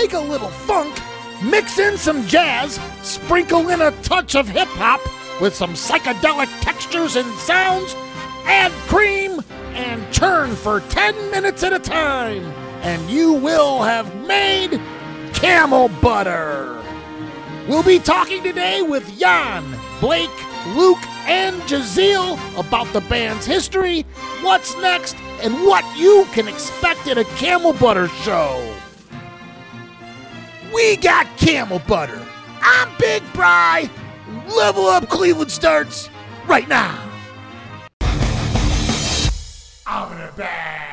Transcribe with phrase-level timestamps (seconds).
[0.00, 0.98] take a little funk,
[1.44, 4.98] mix in some jazz, sprinkle in a touch of hip hop
[5.42, 7.94] with some psychedelic textures and sounds,
[8.46, 9.42] add cream,
[9.74, 12.44] and churn for 10 minutes at a time,
[12.80, 14.80] and you will have made
[15.34, 16.82] camel butter.
[17.68, 20.30] We'll be talking today with Yan, Blake,
[20.68, 24.06] Luke, and Jeziel about the band's history,
[24.40, 28.79] what's next, and what you can expect at a camel butter show.
[30.72, 32.20] We got camel butter.
[32.62, 33.90] I'm Big Bri.
[34.56, 36.08] Level up Cleveland starts
[36.46, 37.10] right now.
[39.86, 40.90] I'm in a bag.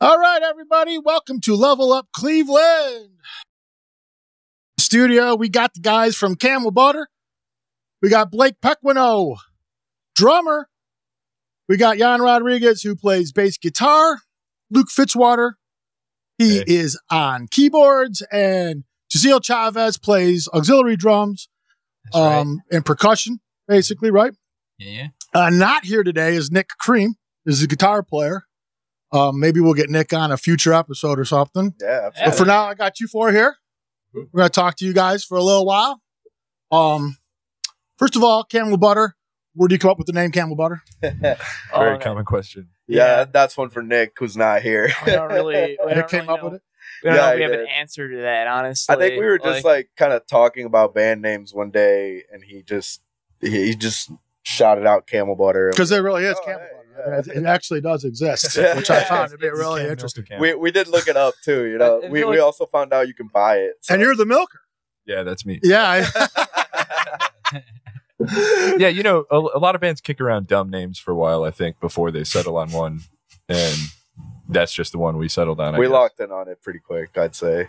[0.00, 3.10] All right, everybody, welcome to Level Up Cleveland.
[4.78, 7.08] Studio, we got the guys from Camel Butter.
[8.02, 9.36] We got Blake Pequeno,
[10.14, 10.68] drummer.
[11.68, 14.20] We got Yan Rodriguez, who plays bass guitar.
[14.70, 15.52] Luke Fitzwater,
[16.38, 16.64] he Hey.
[16.66, 21.48] is on keyboards, and Jeziel Chavez plays auxiliary drums
[22.04, 22.38] That's right.
[22.38, 24.32] um, and percussion, basically, right?
[24.78, 25.08] Yeah, yeah.
[25.46, 27.14] Uh, not here today is Nick Cream.
[27.46, 28.44] Is a guitar player.
[29.12, 31.74] Um, maybe we'll get Nick on a future episode or something.
[31.80, 32.24] Yeah, Yeah.
[32.26, 33.56] But for now, I got you four here.
[34.14, 36.00] We're going to talk to you guys for a little while.
[36.72, 37.18] Um,
[37.98, 39.14] first of all, Camel Butter.
[39.54, 40.82] Where do you come up with the name Camel Butter?
[41.00, 41.36] Very
[41.72, 42.68] Oh, common question.
[42.88, 43.24] yeah, Yeah.
[43.32, 44.90] that's one for Nick, who's not here.
[45.06, 45.78] We don't really.
[45.80, 46.44] We Nick don't came really up know.
[46.50, 46.62] with it.
[47.02, 48.46] We don't Yeah, know if we he have an answer to that.
[48.48, 52.24] Honestly, I think we were just like, kind of talking about band names one day,
[52.32, 53.02] and he just
[53.40, 54.10] he, he just
[54.42, 55.70] shouted out Camel Butter.
[55.70, 57.22] Because there really is Oh, Camel hey, Butter.
[57.26, 57.32] yeah.
[57.34, 60.24] It- It actually does exist, which I found to be really camel interesting.
[60.40, 61.66] we we did look it up too.
[61.66, 63.74] You know, I- I we, we also found out you can buy it.
[63.82, 64.60] so- And you're the milker.
[65.06, 65.60] yeah, that's me.
[65.62, 66.04] Yeah.
[67.52, 67.60] I-
[68.78, 71.44] yeah, you know, a, a lot of bands kick around dumb names for a while,
[71.44, 73.00] I think, before they settle on one.
[73.48, 73.76] And
[74.48, 75.74] that's just the one we settled on.
[75.74, 75.92] I we guess.
[75.92, 77.68] locked in on it pretty quick, I'd say.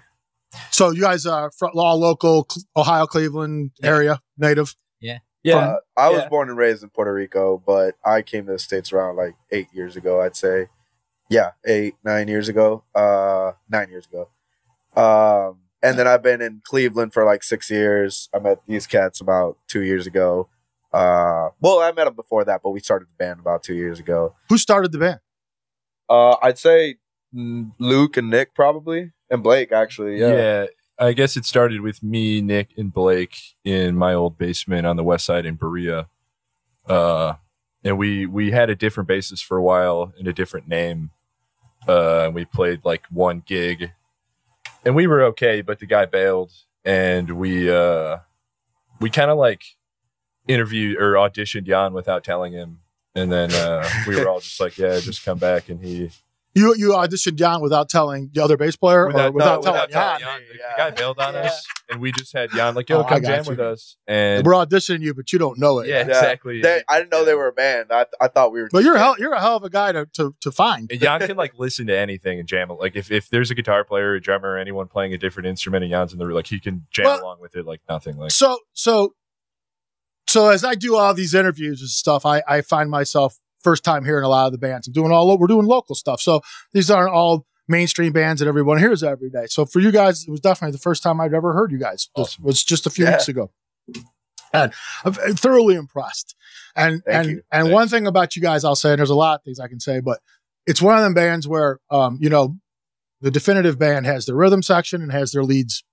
[0.72, 2.47] so you guys are from all local
[2.78, 4.75] Ohio, Cleveland area native.
[5.01, 5.57] Yeah.
[5.57, 6.29] Uh, I was Yeah.
[6.29, 9.67] born and raised in Puerto Rico, but I came to the states around like eight
[9.72, 10.19] years ago.
[10.19, 10.69] I'd say,
[11.29, 12.84] yeah, eight nine years ago.
[12.95, 14.29] Uh, nine years ago.
[15.00, 18.30] Um, and then I've been in Cleveland for like six years.
[18.34, 20.50] I met these cats about two years ago.
[20.91, 24.00] Uh, well, I met them before that, but we started the band about two years
[24.00, 24.34] ago.
[24.50, 25.19] Who started the band?
[26.09, 26.96] Uh, I'd say
[27.34, 30.19] Luke and Nick probably, and Blake actually.
[30.19, 30.34] yeah.
[30.34, 30.66] Yeah,
[30.97, 35.03] I guess it started with me, Nick, and Blake in my old basement on the
[35.03, 36.08] west side in Berea.
[36.88, 37.34] Uh,
[37.84, 41.12] and we we had a different basis for a while and a different name.
[41.88, 43.91] Uh, and we played like one gig,
[44.85, 46.51] and we were okay, but the guy bailed,
[46.84, 48.19] and we uh,
[49.01, 49.63] we kind of like
[50.47, 52.79] interviewed or auditioned Yan without telling him,
[53.16, 56.12] and then uh, we were all just like, yeah, just come back, and he
[56.57, 59.81] You you auditioned John without telling the other bass player or Without- without no, telling
[59.88, 60.19] without Yan?
[60.21, 60.77] telling the, the yeah.
[60.77, 61.39] guy bailed on Yeah.
[61.41, 63.49] us, and we just had Yan like, Oh, "Yo, I come jam you.
[63.49, 65.88] with us." And We're auditioning you, but you don't know it.
[65.89, 66.07] yeah, yet.
[66.07, 66.61] exactly.
[66.61, 67.88] They, I didn't know they were a band.
[67.91, 68.69] I, I thought we were.
[68.71, 70.89] But you're a hell, you're a hell of a guy to to, to find.
[70.89, 72.75] And Yan can like listen to anything and jam it.
[72.75, 75.83] Like if, if there's a guitar player, a drummer, or anyone playing a different instrument,
[75.83, 78.16] and Yan's in the room, like he can jam Well- along with it like nothing.
[78.16, 79.13] Like So so
[80.27, 84.06] so as I do all these interviews and stuff, I I find myself first time
[84.06, 84.88] hearing a lot of the bands.
[84.88, 86.22] I'm doing all we're doing local stuff.
[86.22, 86.42] So
[86.74, 89.46] these aren't all mainstream bands that everyone hears every day.
[89.48, 92.09] So for you guys, it was definitely the first time I'd ever heard you guys.
[92.16, 92.44] This Awesome.
[92.44, 93.12] was just a few Yeah.
[93.14, 93.52] weeks ago.
[94.53, 94.72] And
[95.03, 96.36] I'm thoroughly impressed.
[96.76, 97.42] And Thank and you.
[97.52, 99.68] and one thing about you guys, I'll say, and there's a lot of things I
[99.68, 100.20] can say, but
[100.66, 102.56] it's one of them bands where um, you know,
[103.22, 105.84] the definitive band has their rhythm section and has their leads.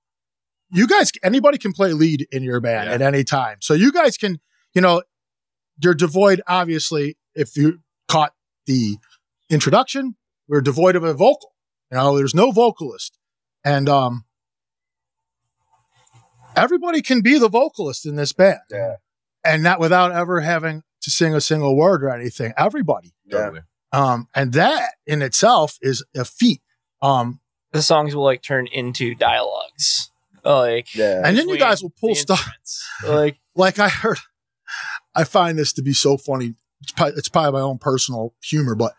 [0.71, 2.94] You guys, anybody can play lead in your band Yeah.
[2.94, 3.59] at any time.
[3.60, 4.41] So you guys can,
[4.75, 5.03] you know,
[5.83, 8.32] you're devoid, obviously, if you caught
[8.66, 8.97] the
[9.50, 10.16] introduction,
[10.48, 11.53] we're devoid of a vocal.
[11.91, 13.19] You know, there's no vocalist.
[13.65, 14.25] And um
[16.56, 18.60] everybody can be the vocalist in this band.
[18.71, 18.97] Yeah.
[19.44, 22.53] And not without ever having to sing a single word or anything.
[22.56, 23.12] Everybody.
[23.27, 23.39] Yeah.
[23.39, 23.60] totally.
[23.92, 26.62] Um, and that in itself is a feat.
[27.03, 27.41] Um,
[27.72, 30.10] the songs will like turn into dialogues.
[30.45, 31.22] Like Yeah.
[31.24, 32.48] and then you guys will pull the stuff.
[33.06, 34.18] Like like I heard.
[35.15, 36.54] I find this to be so funny.
[36.82, 38.94] It's probably, it's probably my own personal humor, but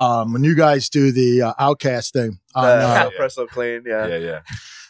[0.00, 3.82] um, when you guys do the uh, OutKast thing, on, Uh, uh, Press so clean.
[3.86, 4.06] Yeah.
[4.06, 4.40] Yeah, yeah.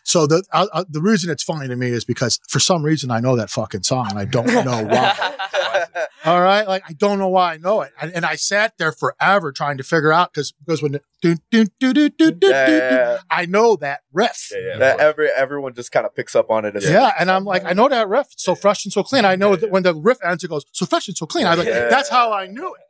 [0.04, 3.10] so the uh, uh, the reason it's funny to me is because for some reason
[3.10, 5.34] I know that fucking song and I don't know why.
[6.24, 8.92] All right, like I don't know why I know it, and, and I sat there
[8.92, 12.48] forever trying to figure out because because when the, do, do, do, do, do, do,
[12.48, 13.18] Yeah, do, yeah, yeah.
[13.30, 14.40] I know that riff.
[14.52, 14.76] Yeah, yeah.
[14.82, 16.74] that every everyone just kind of picks up on it.
[16.76, 18.28] as Yeah, soon as and I'm like, I know that riff.
[18.32, 19.24] It's so fresh and so clean.
[19.24, 19.72] I know Yeah, that yeah.
[19.72, 21.46] when the riff ends, it goes so fresh and so clean.
[21.46, 21.88] I'm like, Yeah.
[21.88, 22.82] that's how I knew it.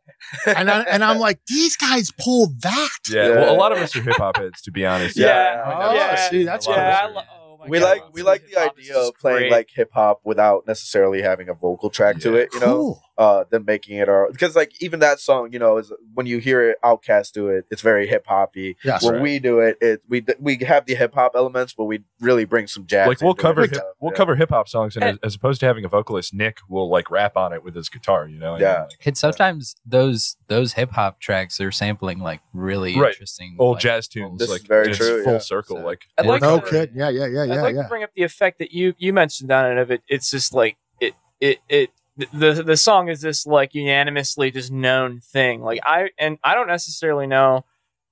[0.58, 2.90] And I, and I'm like, these guys pulled that.
[3.08, 3.34] Yeah, Yeah.
[3.36, 5.16] well, a lot of us are hip hop heads, to be honest.
[5.16, 5.62] Yeah.
[5.64, 6.90] Oh, yeah, see, that's A lot of yeah.
[6.90, 9.52] us I are- lo- oh we God, like we like the idea of playing great.
[9.52, 12.48] like hip hop without necessarily having a vocal track to it.
[12.54, 13.02] You know, Cool.
[13.18, 16.38] Uh, than making it our because like even that song, you know, is when you
[16.38, 18.76] hear it, OutKast do it, it's very hip hoppy.
[18.84, 19.02] Yes.
[19.02, 19.22] when Right.
[19.22, 22.68] we do it, it we we have the hip hop elements, but we really bring
[22.68, 23.08] some jazz.
[23.08, 23.88] like we'll cover and hip, stuff.
[23.98, 24.16] we'll Yeah.
[24.18, 26.88] cover hip hop songs, and as, And- as opposed to having a vocalist, Nick will
[26.88, 28.28] like rap on it with his guitar.
[28.28, 28.52] You know?
[28.52, 28.82] And, Yeah.
[28.82, 33.08] like, And sometimes those those hip hop tracks are sampling like really Right.
[33.14, 34.38] interesting old like, jazz tunes.
[34.38, 35.38] This is like very true, Full yeah.
[35.40, 35.78] circle.
[35.78, 36.92] So- Like I'd like no to- kid.
[36.94, 37.82] Yeah, yeah, yeah, I'd yeah, like yeah.
[37.82, 40.02] to bring up the effect that you you mentioned on it of it.
[40.06, 41.90] It's just like it it it
[42.32, 45.60] the the song is this like unanimously just known thing.
[45.62, 47.64] Like I and I don't necessarily know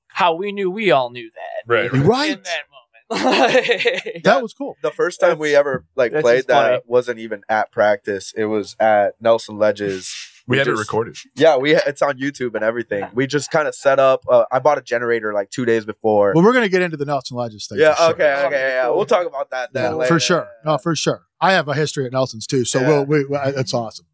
[0.09, 1.73] how we knew we all knew that.
[1.73, 1.93] Right.
[1.93, 2.43] in Right.
[2.43, 2.83] that moment.
[4.25, 4.77] That was cool.
[4.83, 6.71] the first time we ever like played just funny.
[6.77, 8.33] that wasn't even at practice.
[8.37, 10.13] It was at Nelson Ledges.
[10.49, 11.17] We had it just- recorded.
[11.35, 13.05] Yeah, we it's on YouTube and everything.
[13.15, 14.25] We just kind of set up.
[14.29, 16.33] Uh, I bought a generator like two days before.
[16.35, 17.79] Well, we're gonna get into the Nelson Ledges thing.
[17.79, 18.11] yeah, for sure.
[18.13, 18.89] okay, okay, yeah, yeah.
[18.89, 19.83] We'll talk about that then.
[19.85, 20.15] Yeah, later.
[20.15, 20.49] for sure.
[20.65, 21.23] No, for sure.
[21.41, 22.89] I have a history at Nelson's too, so Yeah.
[22.89, 24.07] we'll, we, we, that's awesome.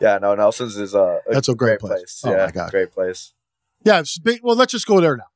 [0.00, 2.20] Yeah, no, Nelson's is a, a That's a great great place.
[2.20, 2.22] place.
[2.24, 2.70] Oh yeah, my God.
[2.70, 3.32] great place.
[3.84, 4.02] Yeah.
[4.22, 5.26] Big, well, let's just go there now,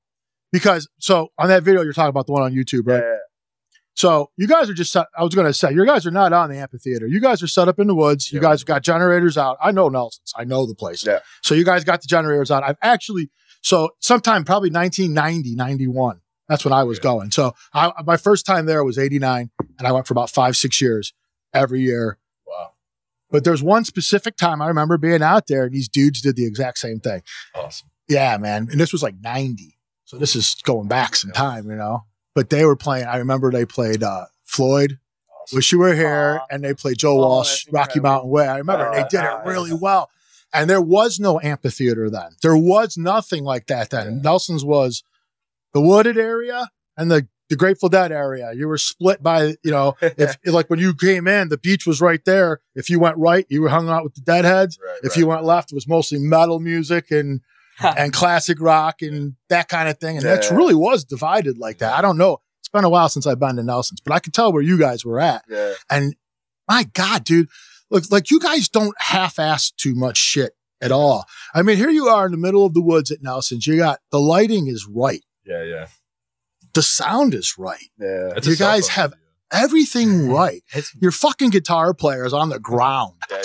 [0.52, 3.02] because so on that video you're talking about the one on YouTube, right?
[3.02, 3.17] Yeah,
[3.98, 4.92] So you guys are just.
[4.92, 7.08] set- I was going to say you guys are not on the amphitheater.
[7.08, 8.30] You guys are set up in the woods.
[8.32, 8.42] You Yeah.
[8.50, 9.58] guys got generators out.
[9.60, 10.32] I know Nelson's.
[10.36, 11.04] I know the place.
[11.04, 11.18] Yeah.
[11.42, 12.62] So you guys got the generators out.
[12.62, 13.28] I've actually.
[13.60, 16.20] So sometime probably 1990, 91.
[16.48, 17.02] That's when I was Yeah.
[17.02, 17.32] going.
[17.32, 19.50] So I, my first time there was 89,
[19.80, 21.12] and I went for about five, six years
[21.52, 22.18] every year.
[22.46, 22.74] Wow.
[23.32, 26.46] But there's one specific time I remember being out there, and these dudes did the
[26.46, 27.22] exact same thing.
[27.52, 27.88] Awesome.
[28.08, 28.68] Yeah, man.
[28.70, 29.76] And this was like 90.
[30.04, 32.04] So this is going back some time, you know.
[32.38, 35.00] But they were playing, I remember they played uh Floyd,
[35.42, 35.56] Awesome.
[35.56, 36.46] Wish You Were Here, Aw.
[36.54, 38.02] and they played Joe Oh, Walsh, Rocky incredible.
[38.10, 38.46] Mountain Way.
[38.46, 39.46] I remember Oh, they did it nice.
[39.46, 40.08] really well.
[40.54, 42.30] And there was no amphitheater then.
[42.42, 44.06] There was nothing like that then.
[44.16, 44.22] Yeah.
[44.22, 45.02] Nelson's was
[45.74, 48.52] the wooded area and the the Grateful Dead area.
[48.52, 52.00] You were split by, you know, if like when you came in, the beach was
[52.00, 52.60] right there.
[52.76, 55.16] If you went right, you were hung out with the Deadheads Right, if right.
[55.16, 57.40] you went left, it was mostly metal music and
[57.82, 60.16] and classic rock and that kind of thing.
[60.16, 61.94] And that really was divided like that.
[61.96, 62.40] I don't know.
[62.60, 64.78] It's been a while since I've been to Nelson's, but I can tell where you
[64.78, 65.42] guys were at.
[65.48, 65.72] yeah.
[65.90, 66.14] And
[66.68, 67.48] my God, dude,
[67.90, 71.24] look, like you guys don't half-ass too much shit at all.
[71.54, 73.66] I mean, here you are in the middle of the woods at Nelson's.
[73.66, 75.86] You got the lighting is right, Yeah, yeah.
[76.74, 78.30] the sound is right, yeah.
[78.34, 79.14] That's You guys have-
[79.50, 80.30] everything mm-hmm.
[80.30, 80.62] right.
[80.74, 83.14] It's- Your fucking guitar player is on the ground.
[83.30, 83.40] Yeah.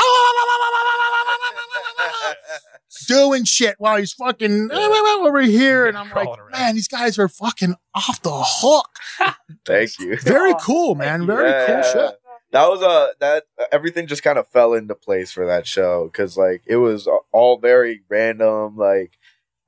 [3.06, 5.16] Doing shit while he's fucking Yeah.
[5.20, 5.88] over here.
[5.88, 6.52] And I'm like, around.
[6.52, 8.90] man, these guys are fucking off the hook.
[9.66, 10.18] Thank you.
[10.22, 11.26] Very Aw, cool, man.
[11.26, 11.82] Very Yeah.
[11.82, 12.16] cool shit.
[12.52, 16.06] That was a that uh, everything just kind of fell into place for that show
[16.06, 18.78] because like it was all very random.
[18.78, 19.14] Like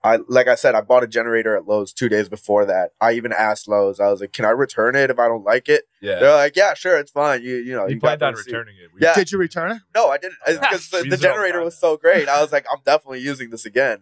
[0.06, 2.92] I like I said, I bought a generator at Lowe's two days before that.
[3.02, 5.68] I even asked Lowe's, I was like, "Can I return it if I don't like
[5.68, 6.20] it?" Yeah.
[6.20, 8.90] They're like, "Yeah, sure, it's fine." You you know you you planned on returning it.
[8.94, 9.16] We- Yeah.
[9.16, 9.82] Did you return it?
[9.96, 12.30] No, I didn't because the, the use it all the generator was so great.
[12.30, 14.00] I was like, I'm definitely using this again.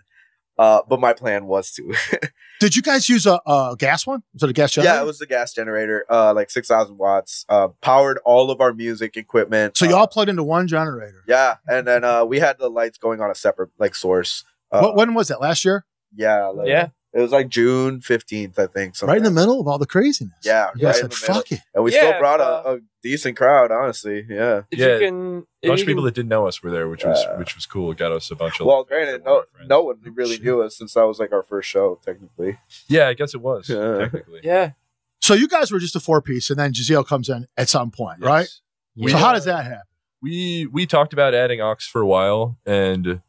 [0.58, 1.96] Uh, but my plan was to.
[2.60, 4.22] Did you guys use a, a gas one?
[4.34, 4.96] Was it a gas generator?
[4.96, 8.62] yeah, it was the gas generator, uh, like six thousand watts, uh, powered all of
[8.62, 9.76] our music equipment.
[9.78, 11.24] so uh, y'all plugged into one generator.
[11.28, 14.44] Yeah, and then uh, we had the lights going on a separate like source.
[14.72, 15.42] Uh, what, when was that?
[15.42, 15.86] Last year?
[16.16, 16.90] Yeah, like, Yeah.
[17.16, 19.00] It was like June fifteenth, I think.
[19.04, 20.34] Right in the middle of all the craziness.
[20.44, 21.60] Yeah, You guys right said, fuck it.
[21.76, 24.26] and we Yeah, still brought uh, a, a decent crowd, honestly.
[24.28, 24.64] Yeah.
[24.72, 24.94] If Yeah.
[24.96, 27.38] you can, a bunch of people that didn't know us were there, which was Yeah.
[27.38, 27.92] which was cool.
[27.92, 28.66] It got us a bunch of.
[28.66, 30.44] Well, like, granted, no, no one really Shit.
[30.44, 32.58] knew us since that was like our first show, technically.
[32.88, 34.00] Yeah, I guess it was Yeah.
[34.00, 34.40] technically.
[34.44, 34.72] yeah,
[35.22, 37.92] So you guys were just a four piece, and then Jeziel comes in at some
[37.92, 38.28] point, Yes.
[38.28, 38.50] right?
[38.96, 39.82] We, so how uh, does that happen?
[40.24, 43.22] we we talked about adding aux for a while, and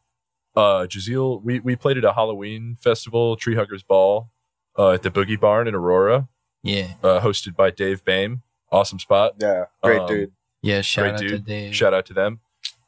[0.57, 4.31] uh, Jeziel, we we played at a Halloween festival, Tree Huggers Ball,
[4.79, 6.29] uh, at the Boogie Barn in Aurora,
[6.63, 6.95] Yeah.
[7.03, 8.43] uh, hosted by Dave Bame.
[8.73, 9.35] Awesome spot.
[9.41, 10.33] Yeah, great Um, dude.
[10.63, 10.81] Yeah.
[10.81, 11.45] Shout Great out to dude.
[11.47, 11.75] Dave.
[11.77, 12.41] Shout out to them.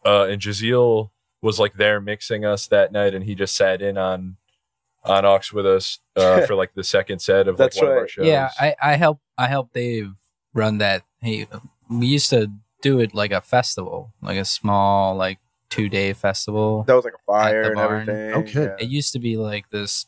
[0.04, 1.10] Uh, and Jeziel
[1.42, 4.36] was like there mixing us that night, and he just sat in on
[5.04, 7.96] on aux with us uh, for like the second set of like That's one of
[7.98, 8.26] our shows.
[8.26, 10.12] Yeah, I, I help I help Dave
[10.54, 11.02] run that.
[11.20, 11.46] He
[11.90, 12.50] we used to
[12.82, 15.38] do it like a festival, like a small like
[15.76, 16.84] two day festival.
[16.84, 18.08] That was like a fire and barn.
[18.08, 18.32] everything.
[18.42, 18.64] Okay.
[18.64, 18.84] Yeah.
[18.84, 20.06] It used to be like this,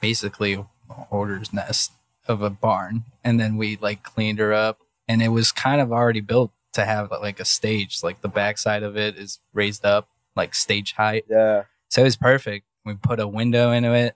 [0.00, 1.92] basically hoarder's nest
[2.26, 5.92] of a barn, and then we like cleaned her up, and it was kind of
[5.92, 8.02] already built to have like a stage.
[8.02, 11.24] Like the backside of it is raised up, like stage height.
[11.28, 11.64] Yeah.
[11.88, 12.66] So it was perfect.
[12.84, 14.14] We put a window into it.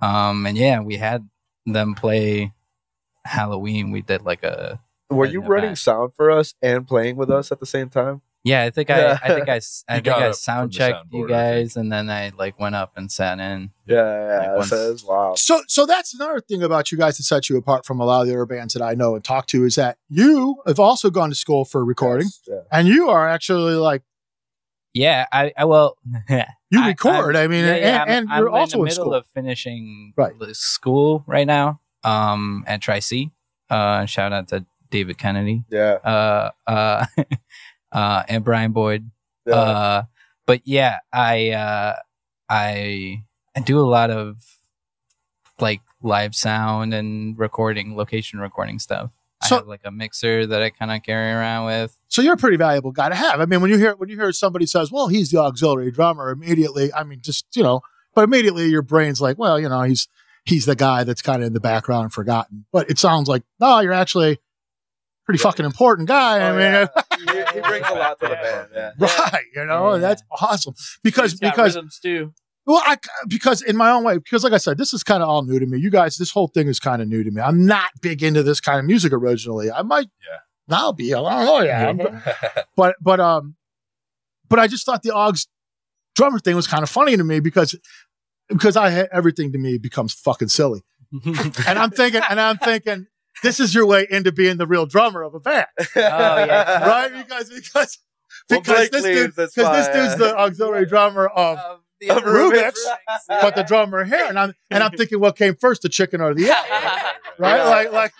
[0.00, 1.28] Um, and yeah, we had
[1.66, 2.52] them play
[3.24, 5.76] Halloween we did like a Were you running back.
[5.78, 8.22] sound for us and playing with us at the same time?
[8.44, 8.62] Yeah.
[8.62, 11.32] I think I I think I s- I You think I sound checked you soundboard,
[11.32, 11.68] I think.
[11.68, 13.70] guys, and then I like went up and sat in.
[13.86, 15.34] Yeah, yeah, Like once- So wow.
[15.36, 18.22] So, so that's another thing about you guys that sets you apart from a lot
[18.22, 21.10] of the other bands that I know and talk to is that you have also
[21.10, 22.60] gone to school for recording, Yeah.
[22.72, 24.02] and you are actually like
[24.94, 25.96] Yeah, I, I well,
[26.70, 27.36] you record.
[27.36, 29.14] I, mean, yeah, and, yeah, I'm, and I'm you're also in in, the middle school.
[29.14, 30.32] of finishing Right.
[30.52, 31.80] school right now.
[32.02, 33.30] Um, at Tri C.
[33.68, 35.62] Uh, shout out to David Kennedy.
[35.70, 35.92] Yeah.
[36.02, 37.04] Uh, uh,
[37.92, 39.10] uh, and Brian Boyd.
[39.46, 39.54] yeah.
[39.54, 40.02] Uh,
[40.46, 41.96] but yeah, I uh,
[42.48, 43.22] I
[43.56, 44.36] I do a lot of
[45.60, 49.12] like live sound and recording, location recording stuff.
[49.44, 51.96] So- I have like a mixer that I kind of carry around with.
[52.08, 53.40] so you're a pretty valuable guy to have.
[53.40, 56.30] I mean, when you hear when you hear somebody says, "Well, he's the auxiliary drummer,"
[56.30, 57.80] immediately, I mean, just you know,
[58.14, 60.08] but immediately your brain's like, "Well, you know, he's
[60.44, 63.42] he's the guy that's kind of in the background and forgotten." But it sounds like,
[63.60, 64.40] no, you're actually
[65.30, 66.38] pretty fucking important guy.
[66.38, 66.86] I Oh, mean, yeah.
[67.52, 68.68] he, he brings a lot to the band.
[68.74, 68.90] Yeah.
[69.32, 69.44] right?
[69.54, 69.98] You know, Yeah.
[70.00, 72.32] that's awesome because He's got because too.
[72.66, 72.96] Well, I
[73.26, 75.58] because in my own way, because like I said, this is kind of all new
[75.58, 75.78] to me.
[75.78, 77.40] You guys, this whole thing is kind of new to me.
[77.40, 79.70] I'm not big into this kind of music originally.
[79.70, 80.36] I might Yeah.
[80.68, 81.12] now be.
[81.14, 81.62] I don't know.
[81.62, 82.20] Yeah,
[82.76, 83.56] but but um,
[84.48, 85.32] but I just thought the aux
[86.14, 87.74] drummer thing was kind of funny to me because
[88.48, 90.82] because I had everything to me becomes fucking silly,
[91.24, 93.06] and I'm thinking and I'm thinking
[93.42, 95.66] this is your way into being the real drummer of a band,
[95.96, 96.86] yeah.
[96.86, 97.12] right?
[97.12, 97.98] Because because
[98.48, 101.58] Well, because Blake this dude that's because this dude's the auxiliary drummer of
[102.00, 103.26] the Of Rubik's, Rubik's.
[103.28, 106.34] but the drummer here, and I'm and I'm thinking, what came first, the chicken or
[106.34, 106.56] the egg,
[107.38, 107.56] right?
[107.56, 107.68] Yeah.
[107.68, 108.12] Like like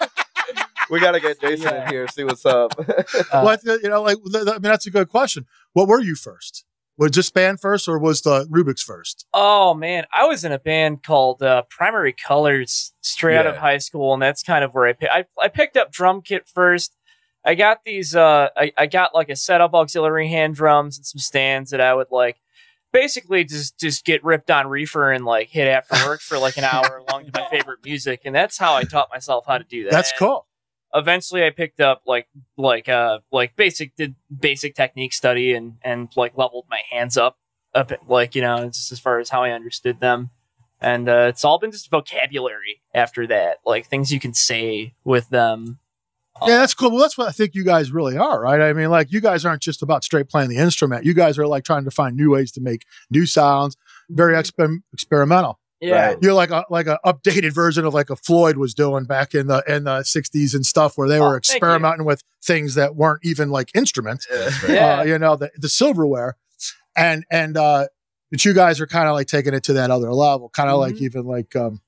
[0.90, 2.74] we gotta get Jason in here, see what's up.
[2.78, 5.46] Uh, what you know, like th- th- I mean, that's a good question.
[5.72, 6.64] What were you first?
[7.00, 9.26] Was this band first, or was the Rubik's first?
[9.33, 13.78] Oh man, I was in a band called uh, Primary Colors straight out of high
[13.78, 16.95] school, and that's kind of where I I, I picked up drum kit first.
[17.42, 18.14] I got these.
[18.14, 21.80] Uh, I, I got like a set of auxiliary hand drums and some stands that
[21.80, 22.37] I would like.
[22.92, 26.64] Basically, just just get ripped on reefer and like hit after work for like an
[26.64, 29.85] hour along to my favorite music, and that's how I taught myself how to do
[29.85, 29.92] that.
[29.92, 30.47] That's cool.
[30.94, 36.09] Eventually I picked up like like uh like basic did basic technique study and and
[36.16, 37.38] like leveled my hands up
[37.75, 40.30] up like you know just as far as how I understood them
[40.80, 45.28] and uh, it's all been just vocabulary after that like things you can say with
[45.28, 45.78] them
[46.47, 46.90] Yeah, that's cool.
[46.90, 48.62] Well, that's what I think you guys really are, right?
[48.62, 51.04] I mean, like you guys aren't just about straight playing the instrument.
[51.04, 53.76] You guys are like trying to find new ways to make new sounds,
[54.09, 55.59] very exper- experimental.
[55.80, 56.18] Yeah Right.
[56.20, 59.46] You're like a like an updated version of like a Floyd was doing back in
[59.46, 63.20] the in the '60s and stuff, where they Oh, were experimenting with things that weren't
[63.25, 64.26] even like instruments.
[64.68, 64.99] Yeah.
[65.00, 66.37] uh, you know, the, the silverware.
[66.96, 67.87] And, and, uh,
[68.30, 70.78] but you guys are kind of like taking it to that other level, kind of
[70.78, 71.00] like Mhm.
[71.02, 71.80] even like, um,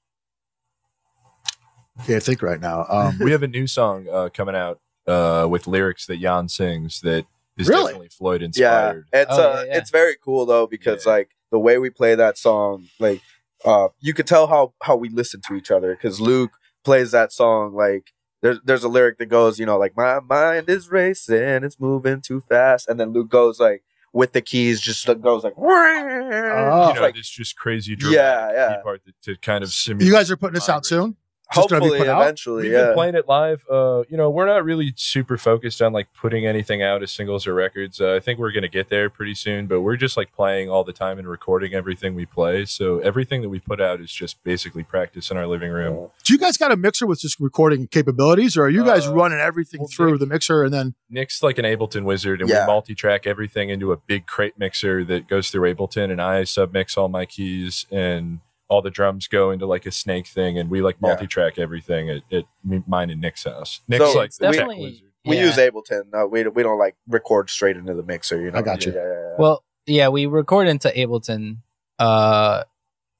[2.06, 2.86] can't think right now.
[2.88, 7.00] Um, we have a new song uh, coming out uh, with lyrics that Yan sings
[7.02, 7.26] that
[7.58, 7.84] is Really?
[7.84, 9.06] definitely Floyd inspired.
[9.12, 9.78] yeah, it's Oh, uh, yeah, yeah.
[9.78, 11.12] it's very cool though because Yeah.
[11.12, 13.20] like the way we play that song, like
[13.64, 16.52] uh, you could tell how how we listen to each other because Luke
[16.84, 18.12] plays that song like.
[18.42, 22.20] There's, there's a lyric that goes, you know, like my mind is racing, it's moving
[22.20, 26.88] too fast, and then Luke goes like with the keys, just goes like, Oh.
[26.88, 28.76] you know, like this just crazy Yeah, dramatic yeah.
[28.76, 30.08] key part that, to kind of simulate.
[30.08, 31.16] you guys are putting this out soon?
[31.54, 32.22] Just be hopefully put out?
[32.22, 32.84] eventually, We've yeah.
[32.86, 33.64] been playing it live.
[33.70, 37.46] Uh, you know, we're not really super focused on like putting anything out as singles
[37.46, 38.00] or records.
[38.00, 40.84] Uh, I think we're gonna get there pretty soon, but we're just like playing all
[40.84, 42.64] the time and recording everything we play.
[42.64, 46.10] So everything that we put out is just basically practice in our living room.
[46.24, 49.14] Do you guys got a mixer with just recording capabilities or are you guys Uh,
[49.14, 52.48] running everything well, through Nick- the mixer and then, Nick's like an Ableton wizard, and
[52.48, 52.64] Yeah.
[52.64, 56.96] we multi-track everything into a big crate mixer that goes through Ableton, and I submix
[56.96, 58.40] all my keys, and
[58.72, 62.22] all the drums go into like a snake thing, and we like multi-track everything at,
[62.32, 62.44] at
[62.88, 63.80] mine and Nick's house.
[63.86, 65.08] Nick's So like it's the tech definitely- wizard.
[65.24, 65.44] We Yeah.
[65.44, 66.02] use Ableton.
[66.12, 68.40] No, we we don't like record straight into the mixer.
[68.42, 68.58] You know.
[68.58, 68.92] I got you.
[68.92, 69.34] Yeah, yeah, yeah.
[69.38, 71.58] Well, yeah, we record into Ableton.
[71.98, 72.64] Uh,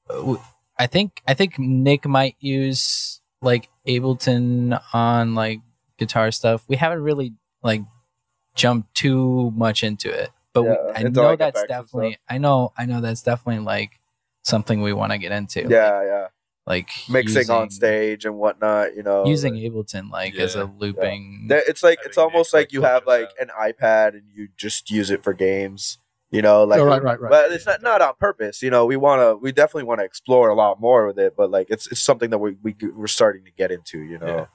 [0.09, 0.41] w-
[0.77, 5.61] I think I think Nick might use like Ableton on like
[5.97, 6.65] guitar stuff.
[6.67, 7.81] We haven't really like
[8.53, 11.83] jumped too much into it, but we, Yeah, I into, know like, that's effects and
[11.85, 12.17] definitely.
[12.29, 12.73] I know.
[12.77, 14.01] I know that's definitely like
[14.43, 15.61] something we want to get into.
[15.69, 16.27] yeah, yeah.
[16.65, 18.95] like Mixing on stage and whatnot.
[18.95, 21.47] You know, using like- Ableton like as a looping.
[21.47, 23.47] There- it's like it's almost like like, you have like out.
[23.47, 25.97] an iPad and you just use it for games.
[26.31, 27.29] You know, like Oh, right, right, right.
[27.29, 28.63] But it's not not on purpose.
[28.63, 31.35] You know, we want to we definitely want to explore a lot more with it.
[31.37, 33.99] But like it's it's something that we we we're starting to get into.
[33.99, 34.25] You know.
[34.27, 34.45] Yeah.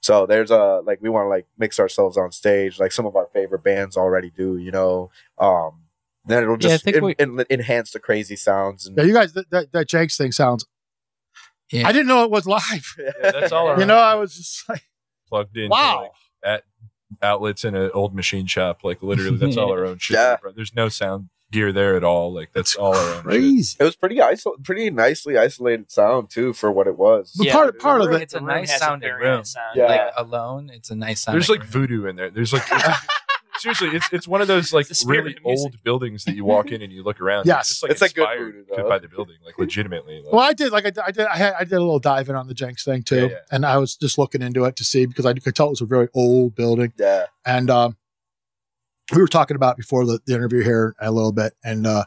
[0.00, 3.16] So there's a like we want to like mix ourselves on stage like some of
[3.16, 5.10] our favorite bands already do, you know.
[5.38, 5.83] Um
[6.26, 9.32] then it'll just think en- we- en- enhance the crazy sounds and yeah, you guys,
[9.34, 10.64] that, that, that Jenks thing sounds,
[11.70, 11.86] Yeah.
[11.88, 12.94] I didn't know it was live.
[12.98, 13.74] Yeah, that's all.
[13.78, 14.82] You know, I was just like,
[15.28, 15.70] plugged in.
[15.70, 16.02] Wow.
[16.02, 16.10] Like,
[16.44, 16.62] at
[17.22, 18.80] outlets in an old machine shop.
[18.84, 20.16] Like literally, that's all our own shit.
[20.16, 20.36] Yeah.
[20.54, 22.32] There's no sound gear there at all.
[22.34, 23.62] Like that's all our own.
[23.62, 23.76] shit.
[23.80, 27.32] It was pretty isol- pretty nicely isolated sound too for what it was.
[27.36, 29.44] But Yeah, part the part of it, It's a nice has sounding room.
[29.44, 29.76] sound.
[29.76, 29.84] Yeah.
[29.86, 31.34] Like alone, it's a nice sound.
[31.34, 32.30] There's like voodoo in there.
[32.30, 33.06] There's like it's-
[33.58, 36.44] seriously, it's it's one of those like It's the spirit really old buildings that you
[36.44, 37.46] walk in and you look around.
[37.46, 37.60] Yes.
[37.60, 38.88] it's, just, like, It's like good inspired voodoo, though.
[38.88, 40.22] by the building, like legitimately.
[40.22, 41.98] Like, Well, I did like I did I did, I, had, I did a little
[41.98, 43.38] dive in on the Jenks thing too, Yeah, yeah.
[43.50, 45.80] and I was just looking into it to see because I could tell it was
[45.80, 47.96] a very old building, Yeah, and um,
[49.12, 52.04] we were talking about before the, the interview here a little bit and uh,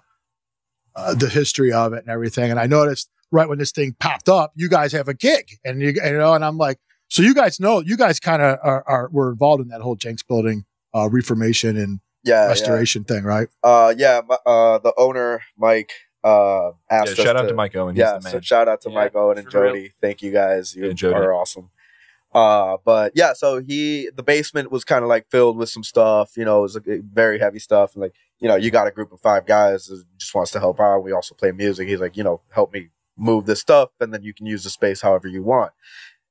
[0.95, 4.29] uh, the history of it and everything, and I noticed right when this thing popped
[4.29, 7.21] up, you guys have a gig, and you, and, you know, and I'm like, so
[7.21, 10.23] you guys know, you guys kind of are, are were involved in that whole Jenks
[10.23, 10.65] building
[10.97, 12.47] uh, reformation and yeah, yeah.
[12.47, 13.47] restoration thing, right?
[13.63, 14.21] Uh, yeah.
[14.45, 15.91] Uh, the owner Mike
[16.23, 17.95] uh yeah, asked us shout out to, to Mike Owen.
[17.95, 18.31] He's yeah, the man.
[18.33, 19.73] so shout out to Yeah, Mike Owen and for real.
[19.73, 19.93] Jody.
[20.01, 20.75] Thank you guys.
[20.75, 21.69] You yeah, are awesome.
[22.33, 26.35] Uh, but yeah, so he the basement was kind of like filled with some stuff.
[26.35, 27.93] You know, it was like very heavy stuff.
[27.93, 30.59] And like, you know, you got a group of five guys who just wants to
[30.59, 30.99] help out.
[30.99, 31.87] We also play music.
[31.87, 34.69] He's like, you know, help me move this stuff, and then you can use the
[34.69, 35.71] space however you want.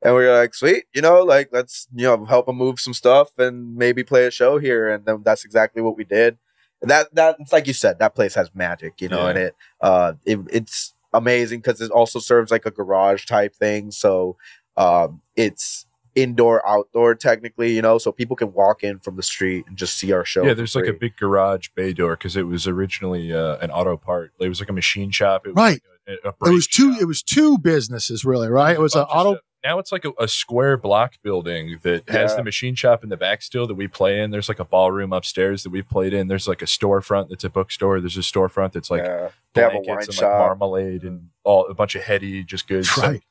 [0.03, 2.95] And we were like, sweet, you know, like let's you know help him move some
[2.95, 4.89] stuff and maybe play a show here.
[4.89, 6.37] And then that's exactly what we did.
[6.83, 9.29] And that that it's like you said, that place has magic, you know, Yeah.
[9.31, 13.91] and it uh it, it's amazing because it also serves like a garage type thing.
[13.91, 14.37] So
[14.77, 19.65] um it's indoor outdoor technically, you know, so people can walk in from the street
[19.67, 20.45] and just see our show.
[20.45, 23.97] yeah, there's like a big garage bay door because it was originally uh, an auto
[23.99, 24.33] part.
[24.41, 25.47] It was like a machine shop.
[25.47, 25.83] It was Right.
[26.09, 26.93] like a, a It was two.
[26.95, 27.03] shop.
[27.03, 28.73] It was two businesses, really, right?
[28.77, 29.33] It was an bunch of auto.
[29.35, 29.43] stuff.
[29.67, 33.17] Now it's like a, a square block building that has the machine shop in the
[33.17, 34.31] back still that we play in.
[34.31, 36.29] There's like a ballroom upstairs that we've played in.
[36.29, 38.01] There's like a storefront that's a bookstore.
[38.01, 39.31] There's a storefront that's like yeah.
[39.55, 40.39] they have a blankets wine and like shop.
[40.59, 42.97] marmalade and all a bunch of heady just goods.
[42.97, 43.09] Right.
[43.15, 43.23] Like,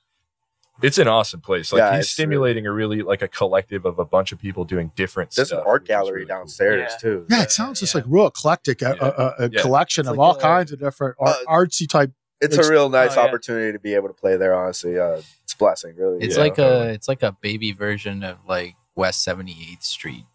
[0.84, 1.72] it's an awesome place.
[1.72, 4.66] Like Yeah, he's it's stimulating a really like a collective of a bunch of people
[4.66, 5.62] doing different stuff There's stuff.
[5.62, 6.38] an art gallery really cool.
[6.40, 6.98] downstairs Yeah.
[6.98, 7.26] too.
[7.30, 9.08] Yeah, it sounds just like real eclectic, a, Yeah.
[9.08, 9.62] a, a, a Yeah.
[9.62, 12.12] collection It's of like all a- kinds of different art, uh, artsy type.
[12.42, 13.28] It's It's- a real nice Oh, yeah.
[13.28, 14.54] opportunity to be able to play there.
[14.54, 16.24] Honestly, uh, it's a blessing, really.
[16.24, 20.26] It's Yeah, like a it's like a baby version of like West Seventy Eighth Street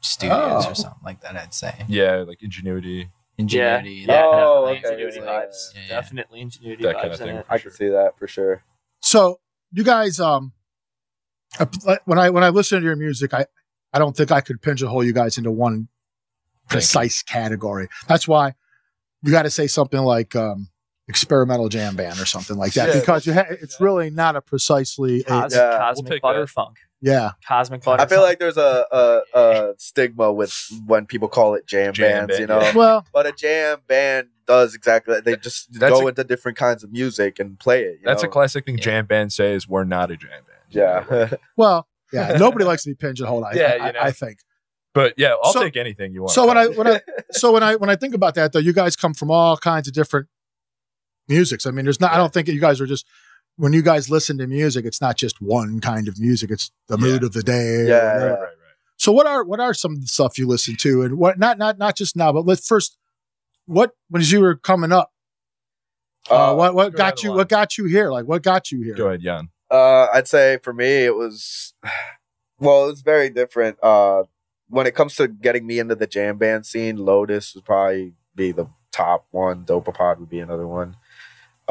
[0.00, 0.70] Studios Oh.
[0.70, 1.36] or something like that.
[1.36, 3.10] I'd say Yeah, like ingenuity.
[3.38, 4.04] ingenuity.
[4.08, 5.74] Yeah, Oh, definitely okay, ingenuity yeah, vibes.
[5.74, 5.88] yeah, yeah.
[5.88, 7.36] Definitely ingenuity That vibes kind of in thing.
[7.36, 7.46] it.
[7.48, 8.64] I can see that for sure.
[9.00, 9.40] So
[9.72, 10.52] you guys, um,
[12.04, 13.46] when I when I listen to your music, I
[13.92, 15.88] I don't think I could pigeonhole you guys into one
[16.68, 17.88] precise category.
[18.08, 18.54] That's why
[19.22, 20.68] you got to say something like um,
[21.08, 23.00] experimental jam band or something like that Yeah.
[23.00, 26.48] because you ha- it's really not a precisely a, Yeah, cosmic we'll butter that.
[26.50, 26.76] funk.
[27.00, 27.32] yeah.
[27.46, 28.02] Cosmic butter.
[28.02, 28.28] I feel funk.
[28.28, 30.54] like there's a, a, a stigma with
[30.86, 32.60] when people call it jam, Jam bands, band, you know.
[32.60, 32.72] yeah.
[32.74, 35.24] Well, But a jam band does exactly that.
[35.24, 37.94] They just go a- into different kinds of music and play it.
[38.00, 38.28] you That's know?
[38.28, 38.84] a classic thing Yeah.
[38.84, 40.46] jam bands say is we're not a jam band.
[40.70, 41.34] Yeah.
[41.56, 42.36] well, yeah.
[42.38, 43.44] Nobody likes to be pigeonholed.
[43.44, 44.00] I, Yeah, I, you know.
[44.00, 44.38] I think.
[44.94, 46.32] But yeah, I'll So- take anything you want.
[46.32, 47.00] So when I when I
[47.32, 49.88] so when I when I think about that though, you guys come from all kinds
[49.88, 50.28] of different
[51.28, 51.66] musics.
[51.66, 52.12] I mean, there's not.
[52.12, 53.06] I don't think you guys are just
[53.56, 56.50] when you guys listen to music, it's not just one kind of music.
[56.50, 57.04] It's the Yeah.
[57.04, 57.86] mood of the day.
[57.86, 58.48] Yeah, right, right, right.
[58.96, 61.58] So what are what are some of the stuff you listen to, and what not
[61.58, 62.96] not not just now, but let's first
[63.66, 65.10] what when you were coming up,
[66.30, 68.10] uh, Uh, what what go got you what got you here?
[68.10, 68.94] Like what got you here?
[68.94, 69.48] Go ahead, Yan.
[69.70, 71.72] Uh, I'd say for me, it was,
[72.58, 73.78] well, it's very different.
[73.82, 74.24] Uh,
[74.68, 78.52] when it comes to getting me into the jam band scene, Lotus would probably be
[78.52, 79.64] the top one.
[79.64, 80.96] Dopapod would be another one.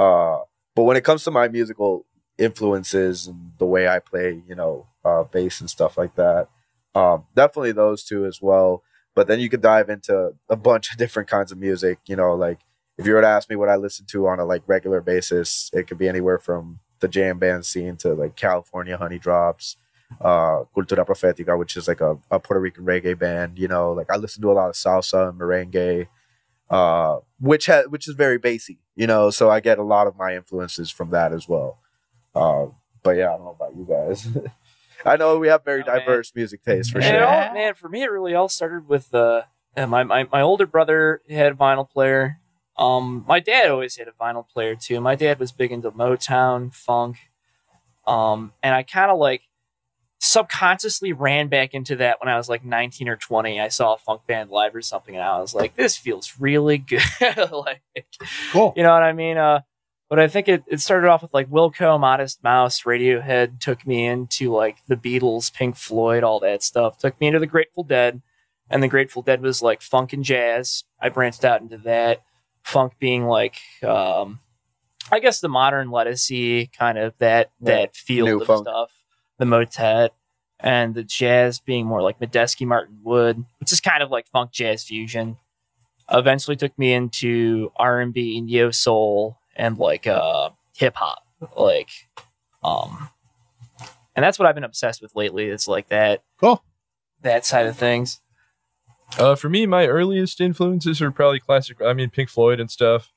[0.01, 0.39] Uh,
[0.75, 2.07] but when it comes to my musical
[2.39, 6.47] influences and the way I play, you know, uh, bass and stuff like that,
[6.95, 8.81] um, definitely those two as well.
[9.13, 11.99] But then you could dive into a bunch of different kinds of music.
[12.07, 12.61] You know, like
[12.97, 15.69] if you were to ask me what I listen to on a like regular basis,
[15.71, 19.75] it could be anywhere from the jam band scene to like California Honey Drops,
[20.19, 23.59] uh, Cultura Profetica, which is like a, a Puerto Rican reggae band.
[23.59, 26.07] You know, like I listen to a lot of salsa and merengue,
[26.71, 28.79] uh, which ha- which is very bassy.
[28.95, 31.79] You know, so I get a lot of my influences from that as well.
[32.33, 32.67] Uh,
[33.03, 34.27] but yeah, I don't know about you guys.
[35.05, 35.99] I know we have very Oh, man.
[35.99, 37.25] diverse music tastes for And sure.
[37.25, 39.43] all, man, for me, it really all started with uh,
[39.75, 42.37] uh, my, my my older brother had a vinyl player.
[42.77, 45.01] Um, my dad always had a vinyl player too.
[45.01, 47.17] My dad was big into Motown, funk,
[48.07, 49.41] um, and I kind of like
[50.21, 53.59] subconsciously ran back into that when I was like 19 or 20.
[53.59, 56.77] I saw a funk band live or something, and I was like, "This feels really
[56.79, 57.01] good."
[57.51, 57.81] like,
[58.51, 58.73] Cool.
[58.77, 59.37] you know what I mean?
[59.37, 59.61] Uh,
[60.09, 64.05] but I think it, it started off with like Wilco, Modest Mouse, Radiohead took me
[64.05, 66.97] into like the Beatles, Pink Floyd, all that stuff.
[66.97, 68.21] Took me into the Grateful Dead,
[68.69, 70.83] and the Grateful Dead was like funk and jazz.
[70.99, 72.21] I branched out into that.
[72.63, 74.39] Funk being like, um,
[75.11, 77.75] I guess the modern lettucey kind of that Yeah.
[77.77, 78.67] that field New of funk.
[78.67, 78.91] stuff,
[79.41, 80.13] the motet,
[80.59, 84.51] and the jazz being more like Medeski Martin Wood, which is kind of like funk
[84.51, 85.37] jazz fusion.
[86.11, 91.23] Eventually took me into R and B, neo soul, and like uh hip hop,
[91.57, 91.89] like
[92.63, 93.09] um,
[94.15, 95.45] and that's what I've been obsessed with lately.
[95.47, 96.63] It's like that, Cool.
[97.23, 98.19] that side of things.
[99.17, 101.81] Uh, for me, my earliest influences are probably classic.
[101.81, 103.11] I mean, Pink Floyd and stuff.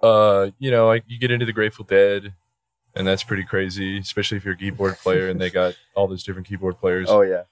[0.00, 2.34] Uh, you know, like you get into the Grateful Dead,
[2.98, 6.24] and that's pretty crazy, especially if you're a keyboard player and they got all those
[6.24, 7.08] different keyboard players.
[7.08, 7.44] Oh yeah.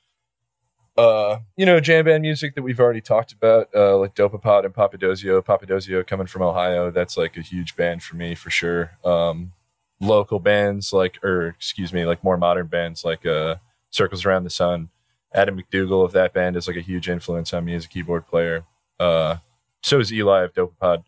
[0.99, 4.75] uh, you know, jam band music that we've already talked about, uh, like Dopapod and
[4.75, 5.43] Papadosio.
[5.43, 8.93] Papadosio coming from Ohio, that's like a huge band for me for sure.
[9.05, 9.53] Um,
[10.01, 13.57] local bands like, or excuse me, like more modern bands like uh,
[13.91, 14.91] Circles Around the Sun.
[15.35, 18.27] Adam McDougall of that band is like a huge influence on me as a keyboard
[18.27, 18.65] player.
[18.99, 19.37] Uh,
[19.83, 21.05] so is Eli of Dopapod.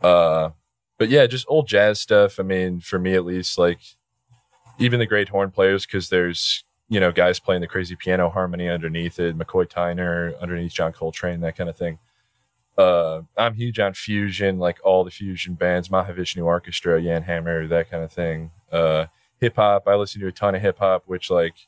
[0.00, 0.50] Uh,
[1.02, 2.38] but yeah, just old jazz stuff.
[2.38, 3.80] I mean, for me at least, like
[4.78, 8.68] even the great horn players, because there's you know guys playing the crazy piano harmony
[8.68, 11.98] underneath it, McCoy Tyner underneath John Coltrane, that kind of thing.
[12.78, 17.90] Uh, I'm huge on fusion, like all the fusion bands, Mahavishnu Orchestra, Jan Hammer, that
[17.90, 18.52] kind of thing.
[18.70, 19.06] Uh,
[19.40, 21.66] hip hop, I listen to a ton of hip hop, which like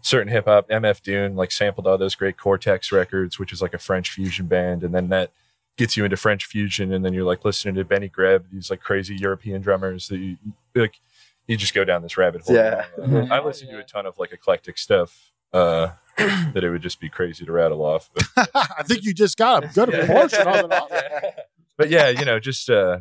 [0.00, 3.74] certain hip hop, MF DOOM, like sampled all those great Cortex records, which is like
[3.74, 5.30] a French fusion band, and then that
[5.76, 8.80] gets you into French fusion, and then you're like listening to Benny Greb, these like
[8.80, 10.36] crazy European drummers that you
[10.74, 11.00] like.
[11.48, 12.54] You just go down this rabbit hole.
[12.54, 12.84] Yeah.
[12.96, 17.00] Uh, I listen to a ton of like eclectic stuff uh, that it would just
[17.00, 18.10] be crazy to rattle off.
[18.14, 20.72] But, I think you just got a good portion of it.
[20.72, 20.90] Off.
[21.76, 22.98] but yeah, you know, just uh,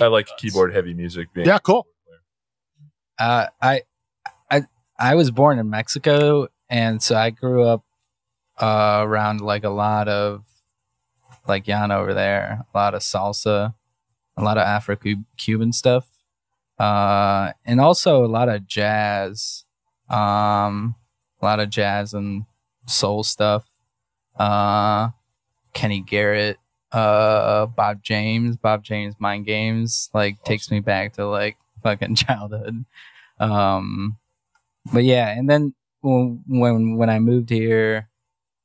[0.00, 1.32] I like keyboard heavy music.
[1.32, 1.86] Being Yeah, cool.
[3.18, 3.82] Uh, I,
[4.50, 4.62] I,
[4.98, 7.84] I was born in Mexico, and so I grew up
[8.60, 10.44] uh, around like a lot of
[11.46, 13.74] like Yan over there, a lot of salsa,
[14.36, 14.96] a lot of Afro
[15.36, 16.08] Cuban stuff,
[16.78, 19.64] uh, and also a lot of jazz,
[20.08, 20.94] um,
[21.40, 22.44] a lot of jazz and
[22.86, 23.66] soul stuff.
[24.38, 25.10] Uh,
[25.72, 26.58] Kenny Garrett,
[26.92, 32.84] uh, Bob James, Bob James Mind Games, like takes me back to like fucking childhood.
[33.38, 34.16] Um,
[34.92, 38.08] but yeah, and then when when when I moved here,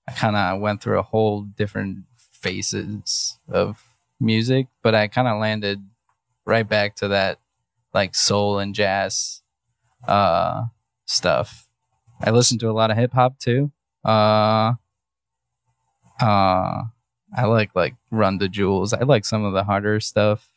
[0.08, 2.06] I kind of went through a whole different
[2.42, 3.84] phases of
[4.20, 5.84] music, but I kind of landed
[6.46, 7.40] right back to that
[7.94, 9.42] like soul and jazz
[10.08, 10.66] uh
[11.06, 11.68] stuff.
[12.22, 13.72] I listened to a lot of hip hop too.
[14.04, 14.74] Uh
[16.22, 16.84] uh
[17.36, 18.94] I like like Run the Jewels.
[18.94, 20.50] I like some of the harder stuff,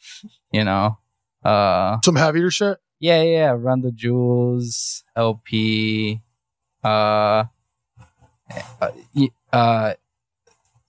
[0.53, 0.99] you know.
[1.45, 2.79] Uh Some heavier shit.
[2.99, 6.23] yeah, yeah, Run the Jewels, El-P,
[6.85, 7.45] uh,
[8.81, 8.91] uh,
[9.53, 9.95] uh,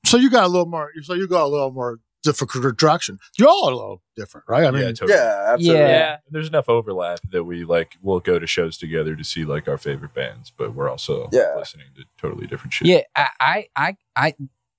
[0.06, 0.92] So you got a little more.
[1.04, 3.20] So you got a little more difficult direction.
[3.38, 4.66] You're all a little different, right?
[4.66, 5.14] I mean, yeah, totally.
[5.14, 5.82] Yeah, absolutely.
[5.82, 6.18] Yeah.
[6.30, 7.98] There's enough overlap that we like.
[8.02, 11.54] We'll go to shows together to see like our favorite bands, but we're also Yeah.
[11.58, 12.88] listening to totally different shit.
[12.88, 13.02] yeah.
[13.16, 14.34] I, I, I, I,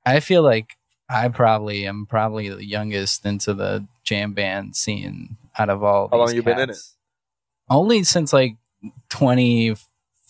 [0.06, 0.76] I feel like
[1.08, 6.08] I probably am probably the youngest into the jam band scene out of all.
[6.10, 6.96] How long these you been in cats.
[7.68, 8.56] Only since like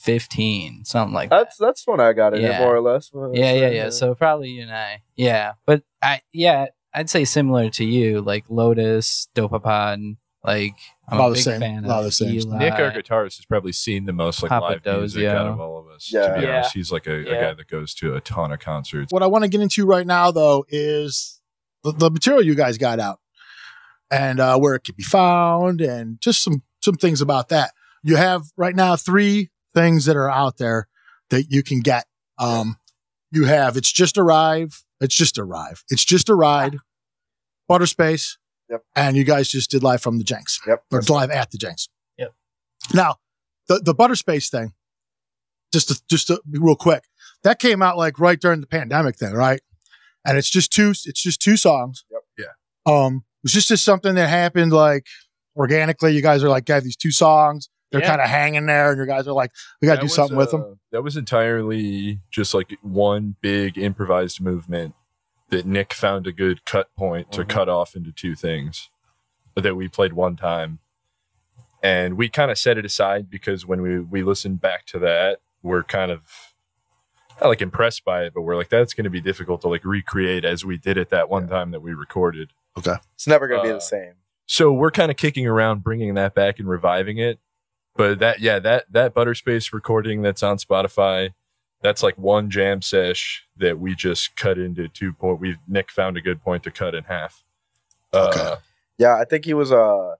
[0.04, 1.36] 2015, something like that.
[1.44, 2.58] That's that's when I got in Yeah.
[2.58, 3.10] it more or less.
[3.32, 3.90] Yeah, yeah, yeah.
[3.90, 5.02] So probably you and I.
[5.16, 10.16] Yeah, but I, yeah, I'd say similar to you, like Lotus, Dopapod.
[10.42, 10.74] Like
[11.08, 12.34] I'm All a the big same, fan all of the same.
[12.34, 12.58] Eli.
[12.58, 15.86] Nick, our guitarist, has probably seen the most like live music out of all of
[15.88, 16.12] us.
[16.12, 16.26] Yeah.
[16.34, 16.56] To be Yeah.
[16.56, 19.10] honest, he's like a, a guy that goes to a ton of concerts.
[19.10, 21.40] what I want to get into right now, though, is
[21.82, 23.20] the, the material you guys got out
[24.10, 27.72] and uh, where it can be found, and just some some things about that.
[28.02, 30.88] You have right now three things that are out there
[31.30, 32.06] that you can get.
[32.38, 32.76] Um,
[33.30, 36.76] you have it's just arrive, it's just arrive, it's just a ride,
[37.68, 38.38] Butter Space,
[38.70, 38.82] Yep.
[38.96, 40.84] and you guys just did live from the Jenks Yep.
[40.92, 41.88] or live at the Jenks.
[42.18, 42.32] Yep.
[42.94, 43.16] Now,
[43.68, 44.72] the the Butter Space thing,
[45.72, 47.04] just to, just to be real quick,
[47.42, 49.60] that came out like right during the pandemic thing, right?
[50.24, 52.04] And it's just two it's just two songs.
[52.10, 52.22] Yep.
[52.38, 52.92] Yeah.
[52.92, 55.06] Um, was this just something that happened like
[55.56, 56.14] organically?
[56.14, 57.68] You guys are like, have these two songs.
[57.94, 58.08] They're Yeah.
[58.08, 60.14] kind of hanging there, and your guys are like, we got to That do was,
[60.16, 60.62] something with them.
[60.62, 64.96] uh, That was entirely just like one big improvised movement
[65.50, 67.48] that Nick found a good cut point to Mhm.
[67.48, 68.90] cut off into two things
[69.54, 70.80] that we played one time.
[71.84, 75.38] And we kind of set it aside because when we, we listened back to that,
[75.62, 76.22] we're kind of
[77.40, 79.84] not like impressed by it, but we're like, that's going to be difficult to like
[79.84, 82.52] recreate as we did it that one time that we recorded.
[82.76, 82.96] Okay.
[83.14, 84.14] It's never gonna be Uh, the same.
[84.46, 87.38] So we're kind of kicking around bringing that back and reviving it.
[87.96, 91.30] But that yeah, that that Butterspace recording that's on Spotify,
[91.80, 95.40] that's like one jam sesh that we just cut into two point.
[95.40, 97.44] We Nick found a good point to cut in half.
[98.12, 98.54] Uh, Okay.
[98.98, 100.14] Yeah, I think he was uh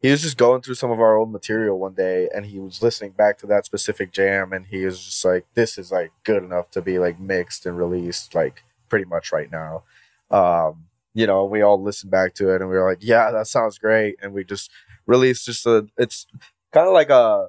[0.00, 2.82] he was just going through some of our old material one day and he was
[2.82, 6.42] listening back to that specific jam and he was just like this is like good
[6.42, 9.82] enough to be like mixed and released like pretty much right now
[10.30, 13.46] um you know we all listened back to it and we were like yeah that
[13.46, 14.70] sounds great and we just
[15.06, 16.26] released just a it's
[16.72, 17.48] kind of like a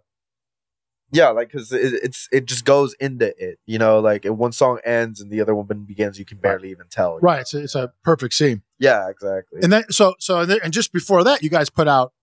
[1.11, 4.51] yeah like because it, it's it just goes into it you know like if one
[4.51, 7.41] song ends and the other one begins you can barely even tell Right.
[7.41, 8.61] It's a, it's a perfect scene.
[8.79, 11.87] yeah exactly And then so so and then- and just before that, you guys put
[11.87, 12.13] out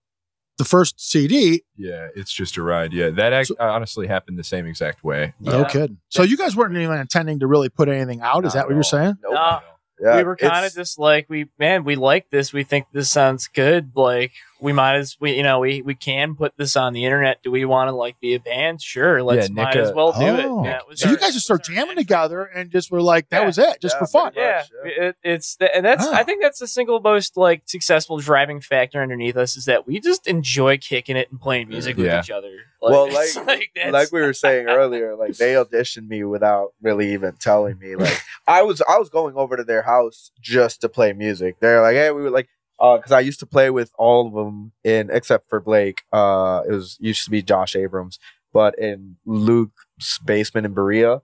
[0.57, 1.61] the first CD.
[1.75, 2.91] Yeah, it's just a ride.
[2.91, 5.35] Yeah, that act- uh, honestly happened the same exact way.
[5.39, 5.67] No Yeah.
[5.67, 5.97] kidding.
[6.09, 8.43] So you guys weren't even intending to really put anything out.
[8.43, 9.17] Is Not that what you're saying?
[9.21, 9.33] Nope.
[9.33, 9.59] Nah.
[10.01, 13.09] Yeah, we were kind of just like we man we like this we think this
[13.11, 16.93] sounds good like we might as we you know we we can put this on
[16.93, 19.83] the internet do we want to like be a band sure let's Yeah, might Nick,
[19.83, 20.63] as uh, well do Oh.
[20.63, 22.43] it Yeah, it So our- you guys just start it was our jamming natural- together
[22.43, 23.45] and just were like, that Yeah.
[23.45, 24.31] was it, just Yeah, for fun.
[24.35, 25.03] yeah, much, yeah.
[25.09, 26.13] It, it's and that's Ah.
[26.15, 29.99] I think that's the single most like successful driving factor underneath us is that we
[29.99, 32.17] just enjoy kicking it and playing music Yeah.
[32.17, 32.51] with each other.
[32.81, 37.13] Well, it's like- that's- like we were saying earlier, like they auditioned me without really
[37.13, 37.95] even telling me.
[37.95, 41.57] Like I was, I was going over to their house just to play music.
[41.59, 42.47] They're like, hey, we were like,
[42.79, 46.03] because I used to play with all of them in, except for Blake.
[46.13, 48.19] Uh, it was used to be Josh Abrams,
[48.53, 51.21] but in Luke's basement in Berea.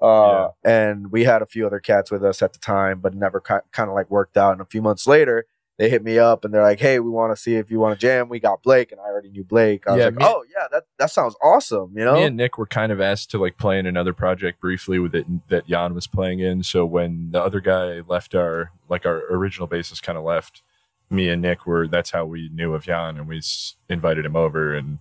[0.00, 3.18] Uh, and we had a few other cats with us at the time, but it
[3.18, 4.52] never kind of like worked out.
[4.52, 5.46] And a few months later,
[5.78, 7.98] they hit me up and they're like, "Hey, we want to see if you want
[7.98, 9.86] to jam." We got Blake, and I already knew Blake.
[9.88, 12.14] I was Yeah, like, me- "Oh yeah, that that sounds awesome," you know.
[12.14, 15.14] Me and Nick were kind of asked to like play in another project briefly with
[15.14, 16.62] it that Yan was playing in.
[16.62, 20.62] So when the other guy left our like our original bassist kind of left,
[21.10, 23.42] me and Nick were that's how we knew of Yan and we
[23.88, 24.98] invited him over and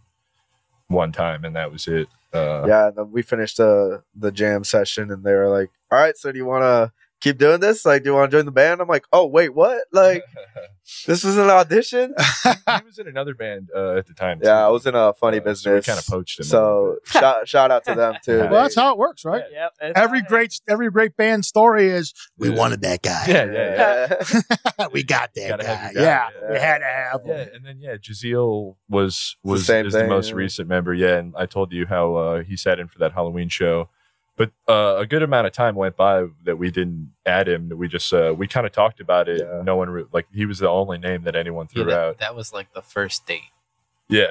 [0.88, 2.08] one time and that was it.
[2.34, 6.32] Uh, yeah, we finished the the jam session, and they were like, "All right, so
[6.32, 6.92] do you want to
[7.24, 7.86] keep doing this?
[7.86, 9.84] Like, do you want to join the band?" I'm like, "Oh wait, what?
[9.92, 10.24] Like,
[11.08, 14.40] this was an audition?" he was in another band uh, at the time.
[14.44, 15.86] yeah, I was in a funny Uh, so we business.
[15.86, 18.40] kinda poached him So shout shout out to them too.
[18.40, 19.44] Well, Well, that's how it works, right?
[19.52, 22.56] Yep, Every how it- great every great band story is we Yeah.
[22.58, 23.24] wanted that guy.
[23.28, 24.16] Yeah, yeah,
[24.78, 24.88] yeah.
[24.94, 25.74] we got that Gotta guy.
[25.76, 27.50] have Yeah, we had to have Yeah, him.
[27.56, 30.36] and then yeah, Jeziel was the was same is the most yeah.
[30.36, 30.94] recent member.
[30.94, 33.90] Yeah, and I told you how uh, he sat in for that Halloween show,
[34.36, 37.70] but uh, a good amount of time went by that we didn't add him.
[37.70, 39.42] That we just uh, we kind of talked about it.
[39.42, 39.62] Yeah.
[39.64, 42.18] No one re- like he was the only name that anyone Yeah, threw that, out.
[42.20, 43.42] that was like the first date.
[44.10, 44.26] Yeah,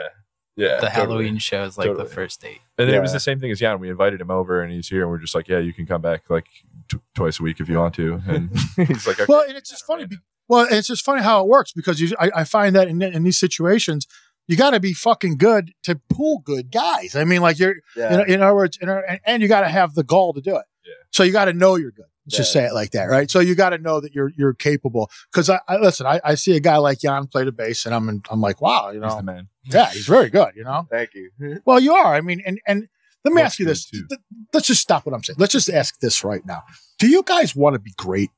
[0.56, 0.76] yeah.
[0.80, 0.90] the totally.
[0.90, 2.04] Halloween show is like Totally.
[2.08, 2.58] the first date.
[2.78, 3.78] And then it was the same thing as Jan.
[3.80, 6.00] We invited him over, and he's here, and we're just like, yeah, you can come
[6.02, 6.46] back like
[6.88, 8.20] t- twice a week if you want to.
[8.28, 8.50] And
[8.88, 9.26] he's like, okay.
[9.28, 10.06] Well, and it's just funny.
[10.06, 13.00] be- Well, it's just funny how it works because you, I, I find that in,
[13.00, 14.06] in these situations,
[14.48, 17.14] you got to be fucking good to pull good guys.
[17.14, 18.22] I mean, like you're, yeah.
[18.22, 20.56] in, in other words, in, and, and you got to have the gall to do
[20.56, 20.64] it.
[20.84, 20.92] Yeah.
[21.10, 22.06] So you got to know you're good.
[22.26, 23.28] Let's just say it like that, right?
[23.28, 25.10] So you got to know that you're you're capable.
[25.32, 27.92] Because I, I listen, I, I see a guy like Yan play the bass, and
[27.92, 29.48] I'm in, I'm like, wow, you he's know, the man.
[29.64, 30.86] yeah, he's very good, you know.
[30.88, 31.30] Thank you.
[31.64, 32.14] Well, you are.
[32.14, 32.86] I mean, and and
[33.24, 33.86] let me Looks ask you this.
[33.86, 34.06] too.
[34.08, 34.20] Th-
[34.52, 35.36] Let's just stop what I'm saying.
[35.40, 36.62] Let's just ask this right now.
[37.00, 38.30] Do you guys want to be great?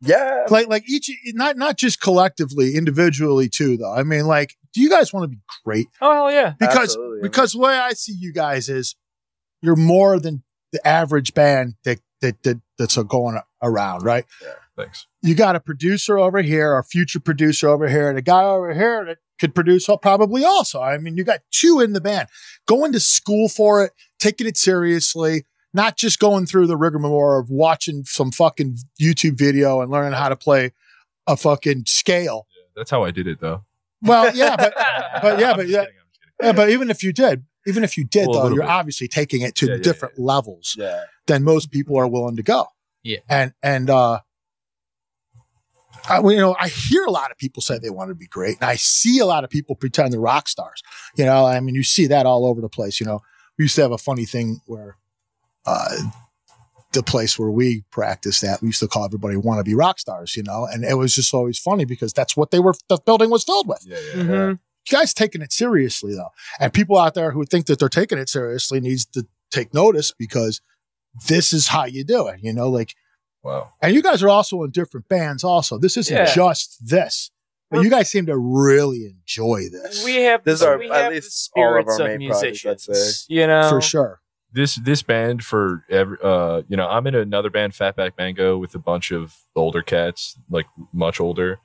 [0.00, 0.46] Yeah.
[0.48, 3.92] Like like each not not just collectively, individually too though.
[3.92, 5.88] I mean, like, do you guys want to be great?
[6.00, 6.54] Oh hell yeah.
[6.58, 8.96] Because Absolutely, because the way I see you guys is
[9.62, 14.24] you're more than the average band that that, that that's going around, right?
[14.42, 15.06] Yeah, thanks.
[15.22, 18.74] You got a producer over here, a future producer over here, and a guy over
[18.74, 20.80] here that could produce probably also.
[20.80, 22.28] I mean, you got two in the band
[22.66, 27.50] going to school for it, taking it seriously, not just going through the rigmarole of
[27.50, 30.72] watching some fucking YouTube video and learning how to play
[31.26, 32.46] a fucking scale.
[32.74, 33.64] That's how I did it, though.
[34.02, 34.74] Well, yeah, but
[35.22, 36.46] but yeah, but yeah, kidding, I'm just kidding.
[36.46, 38.70] yeah, but even if you did, even if you did Well, though, you're bit.
[38.70, 41.04] obviously taking it to Yeah, yeah, different levels Yeah.
[41.26, 42.66] than most people are willing to go.
[43.02, 43.18] Yeah.
[43.28, 44.20] And and uh
[46.08, 48.56] I, you know, I hear a lot of people say they want to be great,
[48.60, 50.82] and I see a lot of people pretend they're rock stars.
[51.16, 53.00] You know, I mean, you see that all over the place.
[53.00, 53.20] You know,
[53.58, 54.96] we used to have a funny thing where
[55.66, 55.96] uh,
[56.92, 59.98] the place where we practiced at, we used to call everybody want to be rock
[59.98, 60.36] stars.
[60.36, 62.74] You know, and it was just always funny because that's what they were.
[62.88, 63.82] The building was filled with.
[63.86, 64.22] Yeah, yeah.
[64.22, 64.50] Mhm.
[64.90, 68.16] You guys taking it seriously though, and people out there who think that they're taking
[68.18, 70.60] it seriously needs to take notice because
[71.28, 72.40] this is how you do it.
[72.42, 72.94] You know, like
[73.42, 73.70] Wow.
[73.82, 75.78] and you guys are also in different bands, also.
[75.78, 76.34] This isn't Yeah.
[76.34, 77.30] just this,
[77.70, 81.04] but you guys seem to really enjoy this We have This the, are we at
[81.04, 83.26] have least the all of spirits our of, main projects, musicians.
[83.28, 84.20] You know, for sure.
[84.52, 88.74] This this band for every uh you know i'm in another band fatback mango with
[88.74, 91.58] a bunch of older cats like much older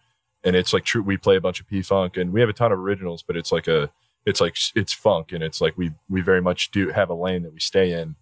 [0.43, 2.71] and it's like true we play a bunch of p-funk and we have a ton
[2.71, 3.89] of originals but it's like a
[4.25, 7.43] it's like it's funk and it's like we we very much do have a lane
[7.43, 8.15] that we stay in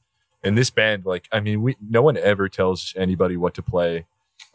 [0.44, 4.06] and this band like i mean we no one ever tells anybody what to play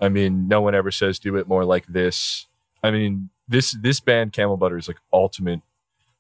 [0.01, 2.47] i mean no one ever says do it more like this
[2.83, 5.61] i mean this this band camel butter is like ultimate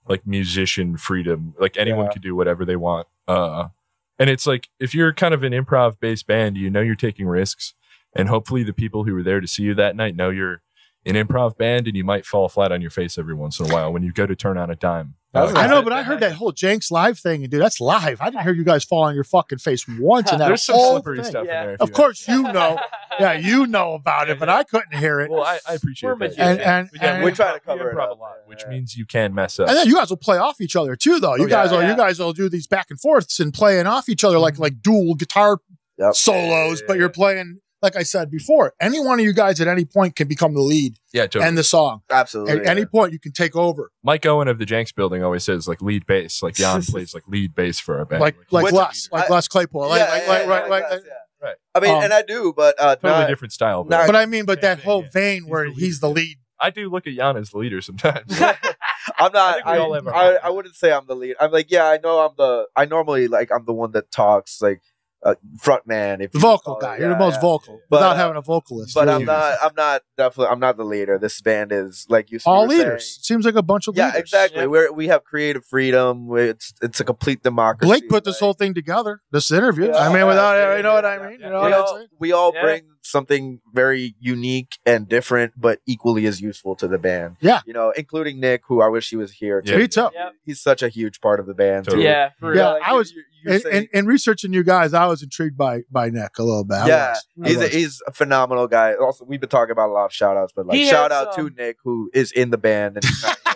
[0.08, 1.52] like musician freedom.
[1.58, 2.12] Like anyone Yeah.
[2.12, 3.08] could do whatever they want.
[3.26, 3.70] Uh,
[4.18, 7.26] and it's like if you're kind of an improv based band, you know you're taking
[7.26, 7.74] risks,
[8.14, 10.62] and hopefully the people who were there to see you that night know you're
[11.04, 13.72] an improv band, and you might fall flat on your face every once in a
[13.72, 15.14] while when you go to turn on a dime.
[15.36, 17.80] That's Uh, I know, but I heard that whole Jenks live thing, and dude, that's
[17.80, 18.20] live.
[18.20, 20.76] I didn't hear you guys fall on your fucking face once in that There's some
[20.76, 21.24] whole slippery thing.
[21.30, 21.60] stuff Yeah.
[21.62, 21.76] in there.
[21.80, 22.78] Of you- course, you know.
[23.18, 25.30] Yeah, you know about it, but I couldn't hear it.
[25.30, 26.36] Well, I, I appreciate We're that.
[26.36, 26.48] magicians.
[26.48, 28.18] And- and- yeah, and- we We try to cover it improv up.
[28.18, 29.68] a lot, Yeah, which means you can mess up.
[29.68, 31.34] And then you guys will play off each other too, though.
[31.34, 31.78] You Oh, guys yeah.
[31.78, 34.58] will, you guys will do these back and forths and playing off each other like
[34.58, 35.60] like dual guitar
[35.96, 36.14] Yep.
[36.14, 37.60] solos, but you're playing.
[37.86, 40.60] Like I said before, any one of you guys at any point can become the
[40.60, 41.44] lead Yeah, totally.
[41.46, 42.00] and the song.
[42.10, 42.60] Absolutely.
[42.62, 45.68] At any point, you can take over, Mike Owen of the Jenks building always says
[45.68, 46.42] like lead bass.
[46.42, 48.20] Like Yan plays like lead bass for our band.
[48.20, 50.70] like like Which- Les, like I- Les Claypool, like Yeah, like yeah, like yeah, right,
[50.70, 50.92] like right.
[50.94, 51.12] us, yeah.
[51.48, 51.56] Right.
[51.76, 53.84] I mean, Um, and I do, but uh, totally not- different style.
[53.84, 55.08] But not- But I mean, but Same that thing, whole yeah.
[55.12, 55.78] vein He's where the lead.
[55.80, 56.36] he's the lead.
[56.58, 58.40] I do look at Yan as the leader sometimes.
[59.18, 59.54] I'm not.
[59.56, 60.34] think we I, all have our I.
[60.44, 61.36] I wouldn't say I'm the lead.
[61.40, 62.66] I'm like, yeah, I know I'm the.
[62.74, 64.80] I normally like I'm the one that talks like
[65.26, 66.20] uh, front man.
[66.20, 66.82] If The vocal call it.
[66.82, 66.98] guy.
[66.98, 68.94] You're the most vocal But, without uh, having a vocalist.
[68.94, 69.54] But You're I'm not.
[69.62, 70.52] I'm not definitely.
[70.52, 71.18] I'm not the leader.
[71.18, 72.36] This band is like you.
[72.44, 73.04] you all leaders.
[73.14, 73.22] saying.
[73.22, 74.20] Seems like a bunch of Yeah, leaders.
[74.20, 74.60] exactly.
[74.62, 74.70] Yep.
[74.70, 76.28] We're we have creative freedom.
[76.36, 77.88] It's it's a complete democracy.
[77.88, 79.20] Blake put this whole thing together.
[79.30, 79.88] This interview.
[79.88, 79.96] Yeah.
[79.98, 81.38] I mean, without Yeah, you know what I mean.
[81.40, 81.46] yeah.
[81.46, 82.08] You know we what I'm all, saying?
[82.18, 82.62] we all Yeah.
[82.62, 87.36] bring something very unique and different, but equally as useful to the band.
[87.40, 87.60] Yeah.
[87.66, 89.62] you know, including Nick, who I wish he was here.
[89.64, 89.76] Yeah.
[89.78, 90.08] Me too.
[90.14, 90.32] Yep.
[90.44, 91.86] He's such a huge part of the band.
[91.86, 92.04] Totally.
[92.04, 92.80] Yeah, for Yeah, real.
[92.84, 95.56] I was- You- you- you're In, saying- in, in researching you guys, I was intrigued
[95.56, 96.78] by by Nick a little bit.
[96.78, 97.26] I yeah, was.
[97.44, 98.94] I he's a, he's a phenomenal guy.
[98.94, 101.26] Also, we've been talking about a lot of shout outs, but like He shout has,
[101.28, 103.54] out um, to Nick who is in the band and he's not here.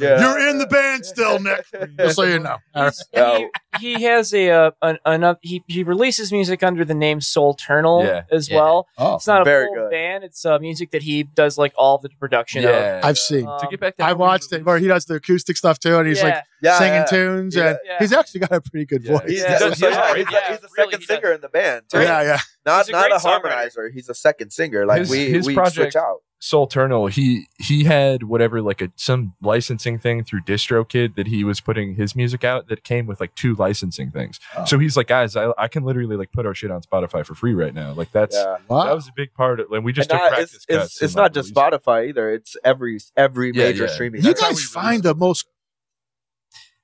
[0.00, 0.20] Yeah.
[0.20, 1.64] You're in the band still, Nick.
[1.98, 2.56] Just so you know.
[2.74, 2.92] All right.
[3.12, 7.20] He's- he, he has a uh, an, an he he releases music under the name
[7.20, 8.22] Soul Turnal Yeah.
[8.30, 8.56] as Yeah.
[8.56, 8.86] well.
[8.96, 9.90] Oh, It's not a Very full good.
[9.90, 10.24] band.
[10.24, 12.70] It's uh, music that he does like all the production of.
[12.70, 13.00] Yeah.
[13.04, 13.46] I've seen.
[13.46, 15.56] Um, to get back to I how we watched it where he does the acoustic
[15.58, 17.04] stuff too, and he's like yeah, yeah, singing yeah.
[17.04, 17.68] tunes, Yeah.
[17.68, 17.98] and Yeah.
[17.98, 19.18] he's actually got a pretty good Yeah.
[19.18, 19.30] voice.
[19.30, 19.50] He's, Yeah.
[19.50, 21.06] yeah, He does- so he does yeah, he's, he's the really, second he does.
[21.06, 21.82] singer in the band.
[21.90, 22.00] Too.
[22.00, 22.38] yeah, yeah.
[22.64, 23.90] Not a not a harmonizer.
[23.92, 24.86] He's a second singer.
[24.86, 26.22] Like we we switch out.
[26.38, 31.44] Soul Turnal, he he had whatever like a some licensing thing through DistroKid that he
[31.44, 34.38] was putting his music out that came with like two licensing things.
[34.56, 34.64] Oh.
[34.66, 37.34] So he's like, guys, I, I can literally like put our shit on Spotify for
[37.34, 37.92] free right now.
[37.94, 38.56] Like that's Yeah.
[38.68, 40.84] that was a big part of like we just And took not- practice it's cuts.
[40.84, 42.30] it's, it's not just released- Spotify either.
[42.30, 43.90] It's every every Yeah, major yeah.
[43.90, 44.22] streaming.
[44.22, 45.46] You guys find the most.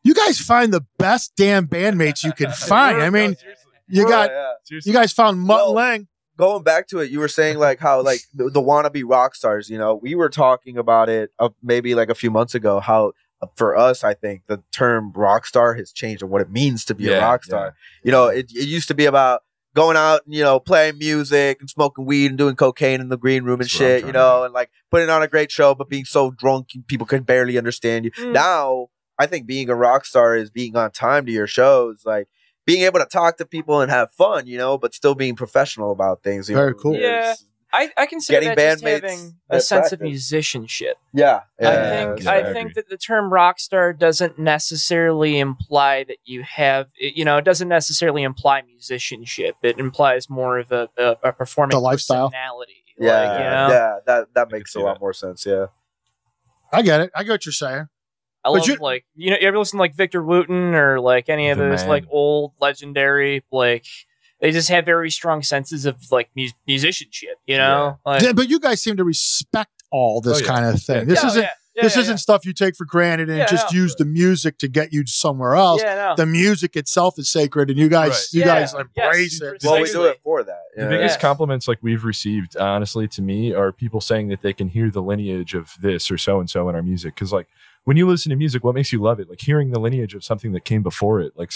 [0.03, 3.01] You guys find the best damn bandmates you can find.
[3.03, 3.37] I mean,
[3.87, 4.79] you Yeah, got yeah.
[4.85, 6.09] you guys found Mutt Well, Lang.
[6.37, 9.69] Going back to it, you were saying like how like the, the wannabe rock stars.
[9.69, 12.81] You know, we were talking about it uh, maybe like a few months ago.
[12.81, 16.51] How uh, for us, I think the term rock star has changed and what it
[16.51, 17.75] means to be a rock star.
[18.03, 19.43] You know, it, it used to be about
[19.75, 23.17] going out and you know playing music and smoking weed and doing cocaine in the
[23.17, 24.07] green room and That's shit.
[24.07, 27.27] You know, and like putting on a great show, but being so drunk people could
[27.27, 28.11] barely understand you.
[28.13, 28.33] Mm.
[28.33, 32.29] Now, I think being a rock star is being on time to your shows, like.
[32.65, 35.91] Being able to talk to people and have fun, you know, but still being professional
[35.91, 36.49] about things.
[36.49, 36.95] you Very know, cool.
[36.95, 37.35] Yeah.
[37.75, 40.99] I, I consider Getting that just bandmates having a at sense of musicianship.
[41.15, 46.05] Yeah, I think yeah, I, I think that the term rock star doesn't necessarily imply
[46.05, 49.55] that you have you know it doesn't necessarily imply musicianship.
[49.63, 52.29] It implies more of a a, a performing The lifestyle.
[52.29, 52.85] personality.
[52.99, 53.69] yeah, like, you know?
[53.71, 53.97] yeah.
[54.05, 55.01] That that makes a lot that.
[55.01, 55.47] more sense.
[55.47, 55.69] Yeah,
[56.71, 57.11] I get it.
[57.17, 57.89] I get what you're saying.
[58.45, 61.01] I But love you- like you know you ever listen to like Victor Wooten or
[61.01, 61.89] like any of The those man.
[61.89, 63.87] like old legendary like
[64.41, 67.37] they just have very strong senses of like mu- musicianship.
[67.47, 70.47] You know, like, Yeah, but you guys seem to respect all this Oh, yeah.
[70.47, 70.97] kind of thing.
[70.97, 71.05] Yeah.
[71.05, 73.47] This Yeah, isn't yeah, yeah, this yeah, isn't stuff you take for granted and Yeah,
[73.47, 73.79] just no.
[73.81, 75.81] use the music to get you somewhere else.
[75.81, 76.15] Yeah, no.
[76.17, 78.27] The music itself is sacred, and you guys Right.
[78.33, 79.49] you Yeah, guys yes, embrace it.
[79.51, 79.71] precisely.
[79.71, 80.61] well, we do it for that.
[80.77, 81.21] The biggest Yeah.
[81.21, 85.03] compliments like we've received, honestly, to me, are people saying that they can hear the
[85.03, 87.15] lineage of this or so and so in our music.
[87.15, 87.47] Because like
[87.85, 89.29] when you listen to music, what makes you love it?
[89.29, 91.33] Like hearing the lineage of something that came before it.
[91.37, 91.53] Like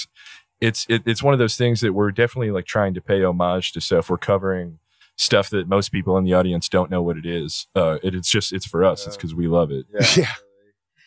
[0.61, 3.73] it's it, it's one of those things that we're definitely like trying to pay homage
[3.73, 4.11] to stuff.
[4.11, 4.79] We're covering
[5.17, 7.67] stuff that most people in the audience don't know what it is.
[7.75, 9.07] Uh, it, it's just it's for us.
[9.07, 9.87] It's because we love it.
[10.17, 10.27] Yeah.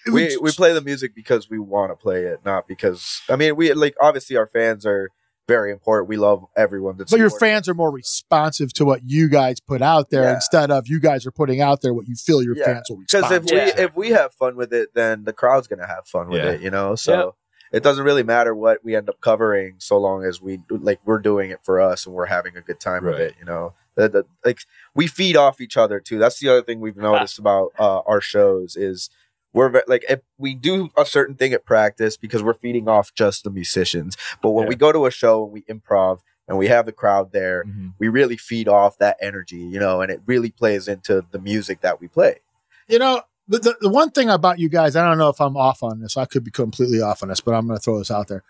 [0.07, 0.13] Yeah.
[0.13, 3.55] we we play the music because we want to play it, not because I mean
[3.55, 5.09] we like obviously our fans are
[5.49, 6.07] very important.
[6.07, 9.81] We love everyone that's but your fans are more responsive to what you guys put
[9.81, 10.35] out there Yeah.
[10.35, 12.65] instead of you guys are putting out there what you feel your Yeah.
[12.65, 13.55] fans will because if to.
[13.55, 16.51] we if we have fun with it, then the crowd's gonna have fun with Yeah.
[16.51, 16.93] it, you know.
[16.95, 17.35] So
[17.71, 21.19] it doesn't really matter what we end up covering, so long as we like we're
[21.19, 23.73] doing it for us and we're having a good time with it, you know.
[23.95, 24.59] The, the, like
[24.95, 26.19] we feed off each other too.
[26.19, 29.09] That's the other thing we've noticed about uh, our shows is
[29.53, 33.43] we're like if we do a certain thing at practice because we're feeding off just
[33.43, 34.69] the musicians, but when Yeah.
[34.69, 37.93] we go to a show and we improv and we have the crowd there, Mhm.
[37.99, 41.81] we really feed off that energy, you know, and it really plays into the music
[41.81, 42.41] that we play.
[42.87, 45.55] you know, the, the, the one thing about you guys, I don't know if I'm
[45.55, 46.17] off on this.
[46.17, 48.43] I could be completely off on this, but I'm going to throw this out there.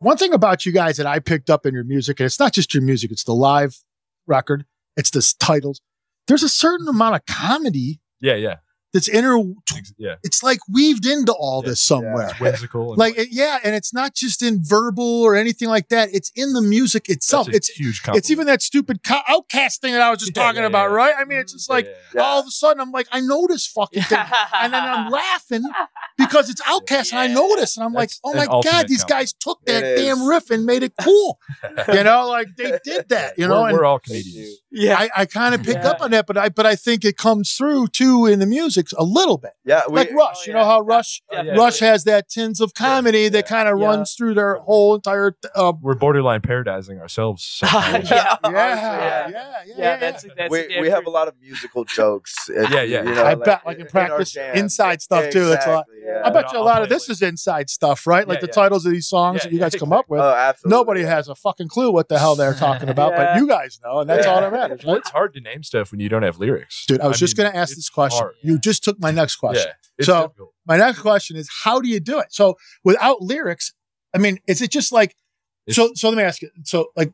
[0.00, 2.52] One thing about you guys that I picked up in your music, and it's not
[2.52, 3.78] just your music, it's the live
[4.26, 5.80] record, it's the titles.
[6.26, 8.56] There's a certain amount of comedy Yeah, yeah,
[8.92, 9.38] that's inter.
[9.76, 10.14] Ex- yeah.
[10.22, 11.70] It's like weaved into all Yeah.
[11.70, 12.28] this somewhere.
[12.30, 12.94] It's whimsical.
[12.96, 16.08] Like it- yeah, and it's not just in verbal or anything like that.
[16.12, 17.48] It's in the music that's itself.
[17.48, 18.02] a It's huge.
[18.02, 18.18] Compliment.
[18.24, 20.88] it's even that stupid co- OutKast thing that I was just Yeah, talking yeah, about,
[20.90, 20.94] yeah.
[20.96, 21.14] right?
[21.18, 23.46] I mean, it's just like Yeah, yeah, all of a sudden I'm like, I know
[23.46, 24.18] this fucking thing.
[24.54, 25.62] and then I'm laughing
[26.16, 27.76] because it's OutKast and I know this.
[27.76, 29.08] And I'm like, oh my ultimate God, these compliment.
[29.20, 30.26] guys took that It damn is.
[30.28, 31.38] riff and made it cool.
[31.92, 34.96] you know, like they did that, you know, we're, and we're all canadians yeah.
[34.98, 35.90] I, I kind of picked Yeah.
[35.90, 38.77] up on that, but I but I think it comes through too in the music
[38.96, 39.52] a little bit.
[39.64, 41.88] Yeah, we, Like Rush, oh, you know how Rush Oh, yeah, Rush yeah.
[41.90, 43.48] has that tins of comedy that yeah.
[43.48, 43.86] kind of Yeah.
[43.86, 47.44] runs through their whole entire uh, We're borderline paradising ourselves.
[47.44, 48.10] sometimes.
[48.10, 48.36] yeah.
[48.44, 49.28] yeah, yeah.
[49.28, 52.34] yeah, yeah, Yeah, that's that's we, we have a lot of musical jokes.
[52.48, 53.02] if- Yeah, yeah.
[53.02, 55.52] You know, I bet, like in in practice, inside stuff, too.
[55.52, 56.22] It's a lot- yeah.
[56.24, 58.26] I bet you a I'll lot of this is inside stuff, right?
[58.26, 58.52] Like Yeah, the yeah.
[58.52, 60.20] titles of these songs Yeah, that you yeah, guys come up with.
[60.20, 60.76] Oh, absolutely.
[60.78, 64.00] Nobody has a fucking clue what the hell they're talking about, but you guys know,
[64.00, 66.38] and that's all that matters, Well, it's hard to name stuff when you don't have
[66.38, 66.84] lyrics.
[66.86, 68.18] Dude, I was just going to ask this question.
[68.20, 68.34] hard.
[68.42, 69.72] You just took my next question.
[69.98, 70.52] Yeah, So- difficult.
[70.66, 72.26] My next question is, how do you do it?
[72.30, 73.72] So without lyrics,
[74.14, 75.10] I mean, is it just like
[75.70, 75.84] so?
[75.86, 76.50] It's- So let me ask you.
[76.64, 77.12] So like.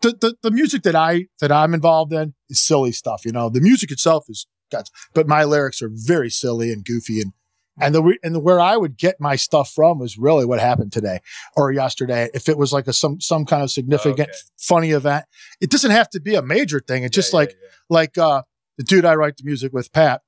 [0.00, 3.48] The, the, the music that I that I'm involved in is silly stuff, you know.
[3.48, 7.32] The music itself is guts, but my lyrics are very silly and goofy and
[7.80, 10.92] and the and the, where I would get my stuff from was really what happened
[10.92, 11.18] today
[11.56, 12.30] or yesterday.
[12.32, 14.38] If it was like a some some kind of significant Okay.
[14.56, 15.24] funny event,
[15.60, 17.02] it doesn't have to be a major thing.
[17.02, 17.68] It's Yeah, just yeah, like yeah.
[17.90, 18.42] like uh
[18.76, 20.22] the dude I write the music with, Pat.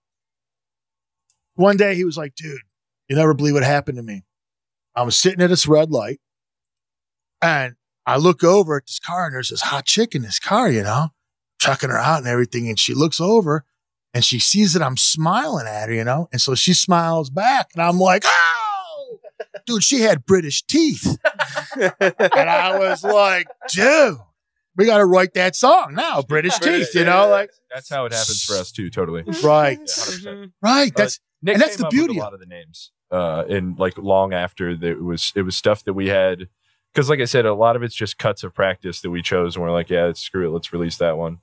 [1.61, 2.63] One day he was like, dude,
[3.07, 4.25] you never believe what happened to me.
[4.97, 6.19] I was sitting at this red light
[7.43, 7.75] and
[8.07, 10.83] I look over at this car and there's this hot chick in this car, you
[10.83, 11.09] know,
[11.61, 12.67] checking her out and everything.
[12.69, 13.67] And she looks over
[14.15, 17.69] and she sees that I'm smiling at her, you know, and so she smiles back
[17.75, 19.19] and I'm like, oh,
[19.67, 21.19] dude, she had British teeth.
[21.77, 24.17] and I was like, dude,
[24.77, 28.13] we got to write that song now, British teeth, you know, like, That's how it
[28.13, 28.89] happens for us too.
[28.89, 29.25] Totally.
[29.45, 30.53] right, Yeah, 100%.
[30.63, 30.97] Right.
[30.97, 32.93] That's, Nick And that's the beauty a lot of the names.
[33.11, 36.49] Uh, and like long after that it was it was stuff that we had
[36.93, 39.57] because like I said, a lot of it's just cuts of practice that we chose
[39.57, 41.39] and we're like, yeah, screw it, let's release that one.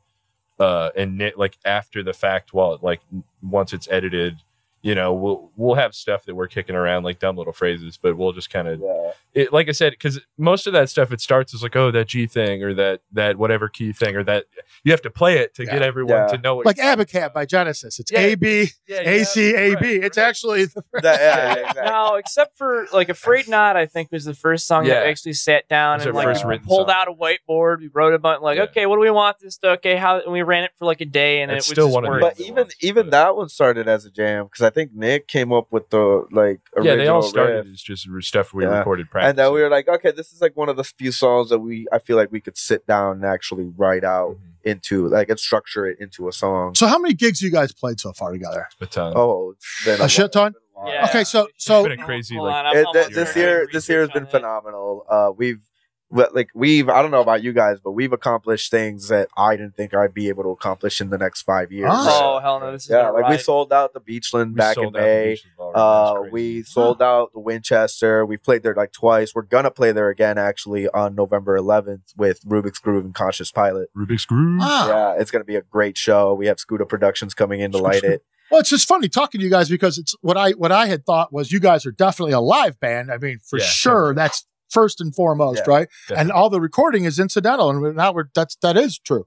[0.60, 3.02] Uh, and Nick, like after the fact, while like
[3.42, 4.38] once it's edited,
[4.82, 8.16] you know, we'll we'll have stuff that we're kicking around like dumb little phrases, but
[8.18, 9.12] we'll just kind of Yeah.
[9.34, 12.08] it, like I said, because most of that stuff it starts as like, oh, that
[12.08, 14.46] G thing or that that whatever key thing or that
[14.84, 15.74] you have to play it to Yeah.
[15.74, 16.28] get everyone Yeah.
[16.28, 18.00] to know what like Abacab by Genesis.
[18.00, 18.20] It's Yeah.
[18.20, 20.28] A B Yeah, A yeah, C A right, It's right.
[20.28, 21.82] actually the, That- yeah, yeah, exactly.
[21.84, 25.04] Now, except for like "Afraid Not," I think was the first song that Yeah.
[25.04, 26.96] we actually sat down and like pulled song.
[26.96, 27.80] out a whiteboard.
[27.80, 28.64] We wrote a bunch, like, Yeah.
[28.66, 29.72] okay, what do we want this to?
[29.72, 30.20] Okay, how?
[30.20, 32.06] And we ran it for like a day, and It's it was still just one
[32.06, 35.28] of the- But even even that one started as a jam because I think Nick
[35.28, 37.74] came up with the like yeah, original they all started riff.
[37.74, 38.78] as just stuff we Yeah.
[38.80, 39.30] recorded practice.
[39.30, 41.60] and then we were like, okay, this is like one of the few songs that
[41.60, 44.72] we I feel like we could sit down and actually write out Mhm.
[44.72, 46.76] into like and structure it into a song.
[46.76, 48.68] So how many gigs you guys played so far together?
[48.82, 49.14] a ton.
[49.16, 50.54] Oh, it's been A shit ton?
[50.86, 51.06] Yeah.
[51.10, 54.10] Okay, so It's so been a crazy, like- on, It- this year this year has
[54.10, 54.32] on been it.
[54.32, 55.06] phenomenal.
[55.10, 55.77] Uh, we've but,
[56.10, 59.76] like we've I don't know about you guys, but we've accomplished things that I didn't
[59.76, 61.90] think I'd be able to accomplish in the next five years.
[61.92, 62.20] Ah.
[62.24, 62.72] Oh hell no!
[62.72, 65.00] This is yeah, gonna like we sold out the Beachland We back in sold out
[65.00, 65.30] the May.
[65.32, 66.22] Beaches of Already.
[66.24, 68.26] That's Uh, we sold out the Winchester.
[68.26, 69.36] We've played there like twice.
[69.36, 73.90] We're gonna play there again actually on November 11th with Rubik's Groove and Conscious Pilot.
[73.96, 74.60] Rubik's Groove.
[74.62, 74.88] ah.
[74.88, 76.34] Yeah, it's gonna be a great show.
[76.34, 78.24] We have Scooter Productions coming in to light it.
[78.50, 81.06] Well, it's just funny talking to you guys because it's what I what I had
[81.06, 83.12] thought was you guys are definitely a live band.
[83.12, 85.88] I mean, for Yeah, sure, that's first and foremost, Yeah, right?
[86.08, 86.22] definitely.
[86.22, 89.26] And all the recording is incidental, and now we're that's that is true.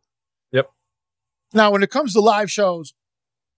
[0.52, 0.70] Yep.
[1.54, 2.92] Now, when it comes to live shows,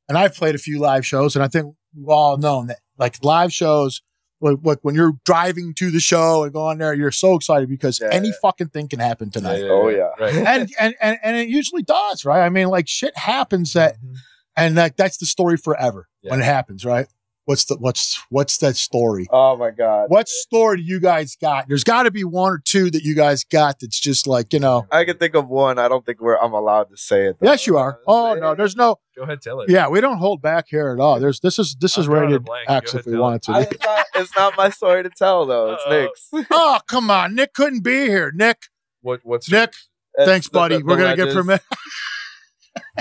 [0.08, 3.22] and I've played a few live shows, and I think we've all known that like
[3.24, 4.02] live shows.
[4.40, 8.00] Like like when you're driving to the show and going there, you're so excited because
[8.00, 8.08] Yeah.
[8.10, 9.62] any fucking thing can happen tonight.
[9.62, 10.08] Oh, yeah.
[10.18, 10.34] Right.
[10.34, 12.44] and, and and and it usually does, right?
[12.44, 14.16] I mean, like shit happens that Mhm.
[14.56, 17.06] and that that's the story forever when it happens, right?
[17.44, 19.26] What's the what's what's that story?
[19.30, 20.06] Oh my god.
[20.10, 21.66] What story do you guys got?
[21.66, 24.60] There's got to be one or two that you guys got that's just like you
[24.60, 24.86] know.
[24.92, 25.76] I can think of one.
[25.78, 27.36] I don't think we're I'm allowed to say it.
[27.40, 27.50] though.
[27.50, 27.98] Yes, you are.
[28.06, 29.00] Oh no, there's no.
[29.16, 29.68] Go ahead, tell it.
[29.68, 31.18] Yeah, we don't hold back here at all.
[31.18, 32.70] There's this is this is I'm drawing a rated blank.
[32.70, 33.22] X if we tell it.
[33.22, 33.52] wanted to.
[33.52, 35.72] I, it's, not, it's not my story to tell though.
[35.72, 36.00] It's Uh-oh.
[36.34, 36.46] Nick's.
[36.52, 38.30] oh come on, Nick couldn't be here.
[38.32, 38.58] Nick,
[39.00, 39.18] What?
[39.24, 39.74] What's Nick,
[40.14, 40.76] It's thanks, buddy.
[40.78, 41.44] the- We're the gonna get legends.
[41.46, 41.64] permission.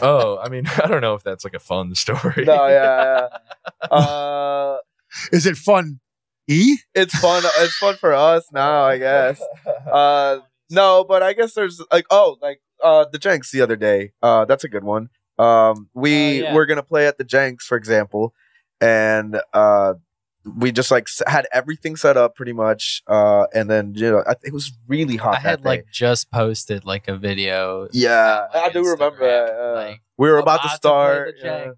[0.02, 2.46] Oh, I mean, I don't know if that's like a fun story.
[2.46, 3.28] No, yeah,
[3.82, 3.88] yeah.
[3.92, 4.78] Uh,
[5.32, 6.00] Is it fun?
[6.48, 6.78] E?
[6.96, 7.44] it's fun.
[7.60, 9.42] It's fun for us now, I guess.
[9.92, 14.12] Uh, no, but I guess there's like oh, like uh, the Jenks the other day.
[14.22, 15.10] Uh, that's a good one.
[15.38, 16.56] Um, we Oh, yeah.
[16.56, 18.34] we're gonna play at the Jenks, for example,
[18.80, 19.96] and uh,
[20.44, 23.04] we just like had everything set up pretty much.
[23.08, 25.36] Uh, and then you know I, it was really hot.
[25.36, 25.70] I had day.
[25.70, 27.88] like just posted like a video.
[27.92, 29.60] yeah, on, like, I do remember Instagram, that.
[29.60, 31.36] uh, like, we were about, to play start.
[31.42, 31.72] the yeah.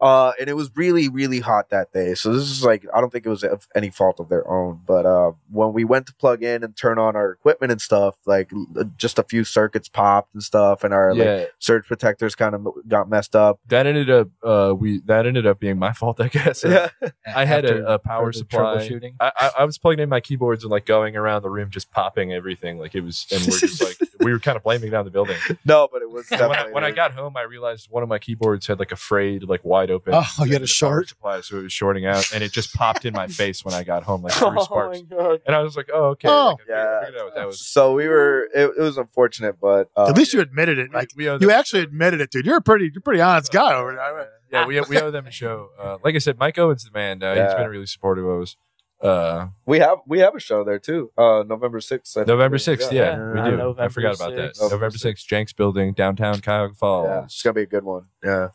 [0.00, 0.08] Jenks.
[0.08, 2.14] Uh, and it was really, really hot that day.
[2.14, 4.80] So this is like, I don't think it was of any fault of their own.
[4.86, 8.16] But uh, when we went to plug in and turn on our equipment and stuff,
[8.26, 8.50] like
[8.96, 13.08] just a few circuits popped and stuff, and our like surge protectors kind of got
[13.08, 13.58] messed up.
[13.68, 16.64] that ended up uh we that ended up being my fault, I guess.
[16.64, 18.76] Uh, Yeah, I had a, a power supply.
[18.76, 19.14] troubleshooting.
[19.20, 21.90] I, I, I was plugging in my keyboards and like going around the room, just
[21.90, 22.78] popping everything.
[22.78, 25.36] Like it was, and we're just like we were kind of blaming down the building.
[25.64, 28.08] no, but it was And when I, when I got home, I realized one of
[28.08, 30.14] my keyboards had like a frayed, like wide open.
[30.14, 31.08] Oh, you had a end of the power short?
[31.08, 33.84] supply, so it was shorting out, and it just popped in my face when I
[33.84, 35.00] got home, like three Oh sparks.
[35.10, 35.38] my.
[35.46, 36.56] And I was like, "Oh, okay." Oh.
[36.58, 37.00] Like, I Yeah.
[37.20, 37.66] out what that was.
[37.66, 38.48] So we were.
[38.54, 40.92] It, it was unfortunate, but uh, At least you admitted it.
[40.92, 42.46] Like we owe you them- actually admitted it, dude.
[42.46, 44.28] You're a pretty, you're a pretty honest guy over there.
[44.50, 45.68] Yeah, we, we owe them a show.
[45.78, 47.22] Uh, like I said, Mike Owen's the man.
[47.22, 47.56] Uh, He's Yeah.
[47.58, 48.56] been really supportive of us.
[49.00, 51.12] Uh, we have we have a show there too.
[51.16, 52.16] Uh, November sixth.
[52.16, 53.30] November 6th, yeah, Yeah.
[53.32, 53.52] we Yeah, do.
[53.52, 54.54] I November forgot about that.
[54.60, 57.06] November 6th, Jenks Building, downtown Cuyahoga Falls.
[57.06, 58.06] Yeah, it's gonna be a good one.
[58.24, 58.48] Yeah.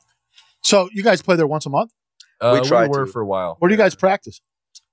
[0.64, 1.92] So you guys play there once a month.
[2.42, 3.12] Uh, We we, tried were to.
[3.12, 3.56] for a while.
[3.60, 4.42] Where do you guys practice?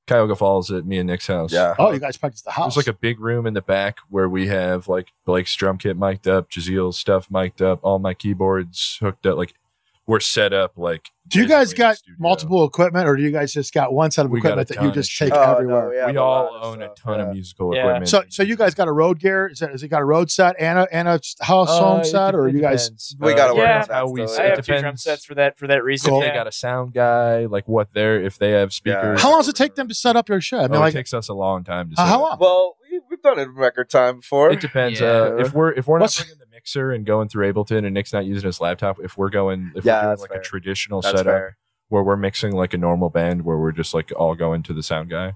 [0.06, 1.52] Cuyahoga Falls at me and Nick's house.
[1.52, 1.74] Yeah.
[1.78, 2.74] Oh, you guys practice the house.
[2.74, 5.96] There's like a big room in the back where we have like Blake's drum kit
[5.96, 9.36] mic'd up, Jeziel's stuff mic'd up, all my keyboards hooked up.
[9.38, 9.54] Like
[10.10, 11.08] we're set up like.
[11.28, 12.16] do you guys basically in a got studio.
[12.18, 14.90] multiple equipment, or do you guys just got one set of We equipment that you
[14.90, 15.94] just take Oh, no, everywhere?
[15.94, 17.26] yeah, we a all lot of own a ton yeah.
[17.26, 17.80] of musical Yeah.
[17.82, 18.08] equipment.
[18.08, 19.46] So, so you guys got a road gear?
[19.52, 22.04] Is that, has it got a road set and a and a house Uh, home
[22.04, 22.86] set, or it you guys?
[22.86, 23.16] depends.
[23.20, 24.24] We Uh, gotta work yeah, on how we.
[24.24, 24.42] though, I yeah.
[24.42, 26.10] It have two drum depends sets for that for that reason.
[26.10, 26.22] Cool.
[26.22, 29.20] if they got a sound guy, like what they're if they have speakers.
[29.22, 30.58] How long does it take them to set up your show?
[30.58, 31.94] I mean, Oh, like it takes us a long time to.
[32.00, 32.30] Uh, set how up.
[32.30, 32.38] long?
[32.40, 32.79] Well, we,
[33.22, 34.50] we've done it in record time before.
[34.50, 35.00] It depends.
[35.00, 35.06] Yeah.
[35.08, 37.94] Uh, if we're if we're not What's- bringing the mixer and going through Ableton and
[37.94, 40.40] Nick's not using his laptop, if we're going if Yeah, we're doing that's like fair.
[40.40, 41.56] a traditional That's setup fair.
[41.88, 44.82] where we're mixing like a normal band where we're just like all going to the
[44.82, 45.34] sound guy,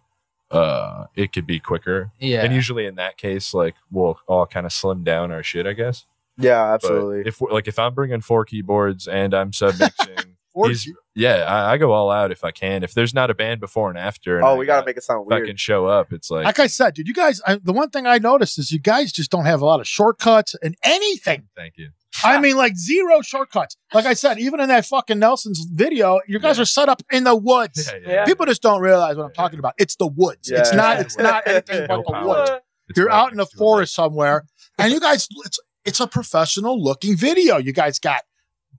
[0.50, 2.10] uh, it could be quicker.
[2.20, 2.42] Yeah.
[2.44, 5.72] And usually in that case, like we'll all kind of slim down our shit, I
[5.72, 6.06] guess.
[6.36, 7.22] Yeah, But absolutely.
[7.28, 11.44] if we're, like if I'm bringing four keyboards and I'm sub mixing, Or- he's yeah,
[11.44, 12.82] I, I go all out if I can.
[12.82, 14.96] If there's not a band before and after, and oh, I we gotta got- make
[14.96, 15.48] it sound if I weird.
[15.48, 17.40] can show up, it's like like I said, dude, you guys.
[17.46, 19.86] I, the one thing I noticed is you guys just don't have a lot of
[19.86, 21.48] shortcuts and anything.
[21.56, 21.90] thank you.
[22.22, 23.76] I mean, like zero shortcuts.
[23.92, 26.62] Like I said, even in that fucking Nelson's video, you guys Yeah.
[26.62, 27.90] are set up in the woods.
[27.92, 28.12] Yeah, yeah.
[28.14, 28.24] Yeah.
[28.24, 29.74] People just don't realize what I'm talking about.
[29.78, 30.48] It's the woods.
[30.48, 30.76] It's Yeah.
[30.76, 31.00] not.
[31.00, 32.26] It's not anything No but the power.
[32.28, 32.50] woods.
[32.88, 33.58] It's You're right out in the next to a lake.
[33.58, 34.44] forest somewhere,
[34.78, 35.26] and you guys.
[35.44, 37.56] It's it's a professional looking video.
[37.58, 38.22] You guys got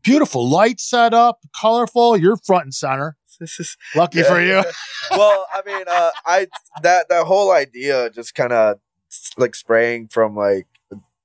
[0.06, 2.16] beautiful light set up, colorful.
[2.16, 3.18] You're front and center.
[3.40, 4.64] This is- Lucky for you.
[5.12, 6.48] well, I mean, uh, I
[6.84, 8.78] that that whole idea just kind of
[9.38, 10.68] like spraying from like.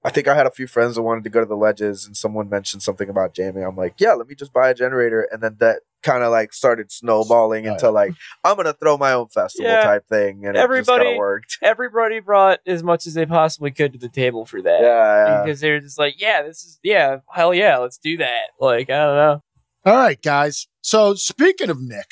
[0.02, 2.16] I think I had a few friends that wanted to go to the ledges, and
[2.16, 3.64] someone mentioned something about jamming.
[3.64, 6.54] I'm like, yeah, let me just buy a generator, and then that kind of like
[6.54, 7.72] started snowballing Right.
[7.72, 9.82] into like I'm gonna throw my own festival Yeah.
[9.82, 11.58] type thing, and it just Everybody- worked.
[11.62, 14.80] Everybody brought as much as they possibly could to the table for that.
[14.80, 15.42] Yeah, yeah.
[15.44, 18.44] Because they were just like, yeah, this is yeah, hell yeah, let's do that.
[18.58, 19.42] Like, I don't know.
[19.84, 20.66] All right, guys.
[20.80, 22.06] So speaking of Nick,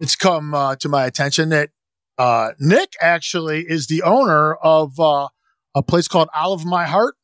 [0.00, 1.70] it's come uh, to my attention that
[2.18, 5.28] uh, Nick actually is the owner of uh,
[5.74, 7.14] a place called Olive My Heart.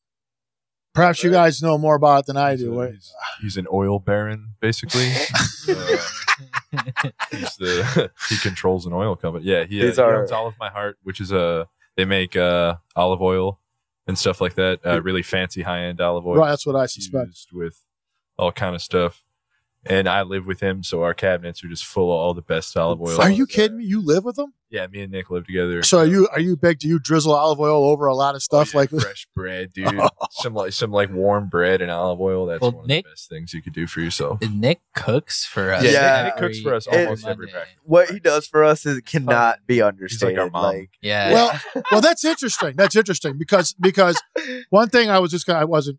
[0.95, 2.81] Perhaps you guys know more about it than I do.
[2.81, 5.11] a- he's, he's an oil baron, basically.
[5.67, 9.45] Uh, he's the he controls an oil company.
[9.45, 12.35] Yeah, he, uh, These he are- owns Olive My Heart, which is a they make
[12.37, 13.61] uh, olive oil
[14.07, 14.81] and stuff like that.
[14.85, 16.37] Uh, really fancy high end olive oil.
[16.37, 17.29] Right, that's what I suspect.
[17.29, 17.85] Used with
[18.37, 19.24] all kind of stuff.
[19.87, 22.77] And I live with him, so our cabinets are just full of all the best
[22.77, 23.21] olive oil.
[23.21, 23.85] Are you kidding me?
[23.85, 24.55] You live with him?
[24.71, 25.83] Yeah, me and Nick live together.
[25.83, 26.79] So are you are you big?
[26.81, 29.73] Do you drizzle olive oil over a lot of Oh, stuff yeah, like fresh bread,
[29.73, 30.01] dude.
[30.31, 32.47] some like some like warm bread and olive oil.
[32.47, 34.41] That's Well, one of the best things you could do for yourself.
[34.51, 35.85] Nick cooks for us.
[35.85, 36.23] Yeah, Yeah.
[36.25, 37.53] Nick cooks for us every almost every Monday.
[37.53, 37.75] practice.
[37.85, 40.39] what he does for us is cannot be He's understated.
[40.39, 40.75] like our mom.
[40.75, 41.33] Like, Yeah.
[41.33, 41.61] Well,
[41.93, 42.75] well, that's interesting.
[42.77, 44.21] That's interesting because because
[44.71, 45.99] one thing I was just gonna, I wasn't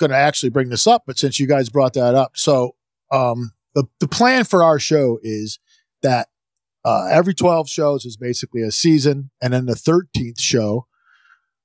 [0.00, 2.74] going to actually bring this up, but since you guys brought that up, so
[3.10, 5.58] um, the the plan for our show is
[6.02, 6.28] that
[6.84, 10.86] uh, every twelve shows is basically a season, and then the thirteenth show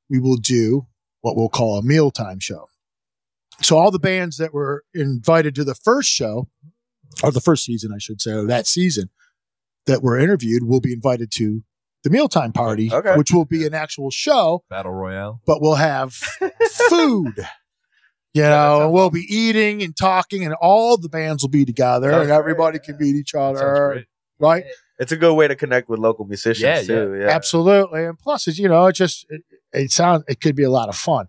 [0.09, 0.87] we will do
[1.21, 2.67] what we'll call a mealtime show.
[3.61, 6.49] So all the bands that were invited to the first show,
[7.23, 9.09] or the first season, I should say, or that season
[9.85, 11.63] that were interviewed, will be invited to
[12.03, 13.15] the mealtime party, Okay.
[13.15, 15.39] which will be an actual show, Battle Royale.
[15.45, 16.13] but we'll have
[16.89, 17.47] food.
[18.33, 22.09] You know, sounds we'll be eating and talking, and all the bands will be together,
[22.09, 22.85] Sounds and great, everybody yeah.
[22.85, 24.05] can meet each other,
[24.39, 24.65] right?
[24.99, 27.19] it's a good way to connect with local musicians Yeah, too.
[27.19, 30.63] Yeah, Absolutely, and plus, it's you know, it just it, it sounds it could be
[30.63, 31.27] a lot of fun.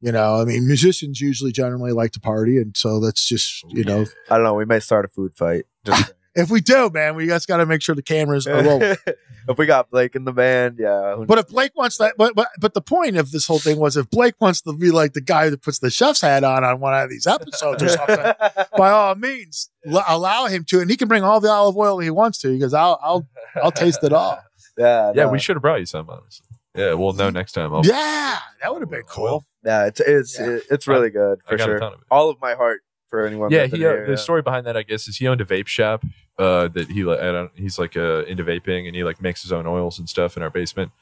[0.00, 3.68] You know, I mean, musicians usually generally like to party, and so let's just oh,
[3.72, 4.54] you know, I don't know.
[4.54, 5.66] We might start a food fight.
[5.84, 8.96] Just if we do, man, we just got to make sure the cameras are rolling.
[9.48, 11.16] if we got Blake in the band, yeah.
[11.26, 13.96] But if Blake wants that, but, but but the point of this whole thing was
[13.96, 16.78] if Blake wants to be like the guy that puts the chef's hat on on
[16.80, 18.16] one of these episodes or something,
[18.76, 21.98] by all means, l- allow him to, and he can bring all the olive oil
[21.98, 23.26] he wants to because I'll I'll
[23.62, 24.38] I'll taste it all.
[24.78, 25.30] yeah, Yeah, no.
[25.30, 26.46] we should have brought you some, honestly.
[26.76, 27.74] Yeah, we'll know next time.
[27.74, 29.44] I'll, Yeah, that would have been cool.
[29.64, 30.58] Yeah, it's it's Yeah.
[30.70, 31.78] it's really good I for got a sure.
[31.80, 32.06] ton of it.
[32.12, 33.50] Olive My Heart for anyone.
[33.50, 34.16] Yeah, that's he, uh, here, the yeah.
[34.16, 36.04] story behind that, I guess, is he owned a vape shop
[36.40, 37.20] uh, that he like.
[37.20, 40.08] I don't, he's like uh, into vaping and he like makes his own oils and
[40.08, 40.92] stuff in our basement.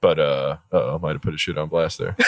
[0.00, 2.14] But uh, uh I might have put his shit on blast there.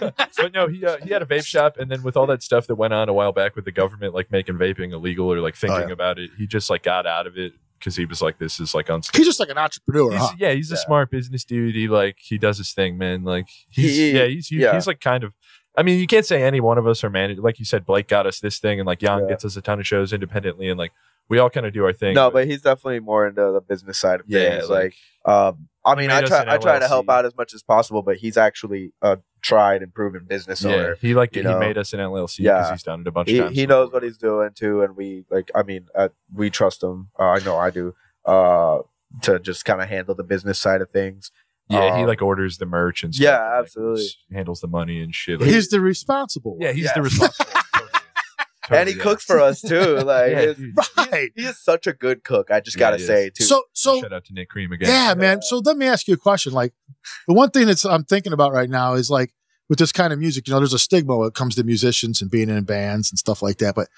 [0.00, 2.66] but no, he uh, he had a vape shop, and then with all that stuff
[2.66, 5.54] that went on a while back with the government, like making vaping illegal or like
[5.54, 5.92] thinking yeah.
[5.92, 8.74] about it, he just like got out of it because he was like, "This is
[8.74, 10.32] like unstable." He's just like an entrepreneur, He's, huh?
[10.38, 11.74] yeah, he's a smart business dude.
[11.74, 13.24] He like he does his thing, man.
[13.24, 14.74] Like he's He- yeah, he's he- yeah.
[14.74, 15.32] he's like kind of.
[15.76, 17.40] I mean, you can't say any one of us are managed.
[17.40, 19.28] Like you said, Blake got us this thing, and like Yan Yeah.
[19.28, 20.92] gets us a ton of shows independently, and like
[21.28, 22.14] we all kind of do our thing.
[22.14, 24.68] no, but he's definitely more into the business side of yeah, things.
[24.68, 24.94] like,
[25.24, 28.02] Like, um, I mean, I try I try to help out as much as possible,
[28.02, 30.96] but he's actually a tried and proven business yeah, owner.
[31.00, 31.58] he like he know.
[31.58, 32.70] made us an LLC because Yeah.
[32.72, 33.56] he's done it a bunch He of times.
[33.56, 33.96] he knows before.
[33.96, 35.50] what he's doing too, and we like.
[35.54, 37.08] I mean, uh, we trust him.
[37.18, 37.94] Uh, I know I do.
[38.24, 38.80] Uh,
[39.22, 41.30] to just kind of handle the business side of things.
[41.68, 43.24] Yeah, he um, like orders the merch and stuff.
[43.24, 44.04] Yeah, and, like, absolutely.
[44.32, 45.40] handles the money and shit.
[45.40, 46.58] Like, He's the responsible.
[46.60, 46.92] yeah, he's Yeah.
[46.96, 47.44] the responsible.
[47.46, 49.96] totally, and he totally, cooks for us too.
[50.04, 51.30] Like Yeah, he's- right.
[51.34, 52.50] he is such a good cook.
[52.50, 53.44] I just Yeah, gotta say too.
[53.44, 54.88] So so Shout out to Nick Cream again.
[54.88, 55.42] Yeah, man.
[55.42, 56.52] So let me ask you a question.
[56.52, 56.72] Like
[57.26, 59.32] the one thing that's I'm thinking about right now is like
[59.68, 62.20] with this kind of music, you know, there's a stigma when it comes to musicians
[62.20, 63.74] and being in bands and stuff like that.
[63.74, 63.88] But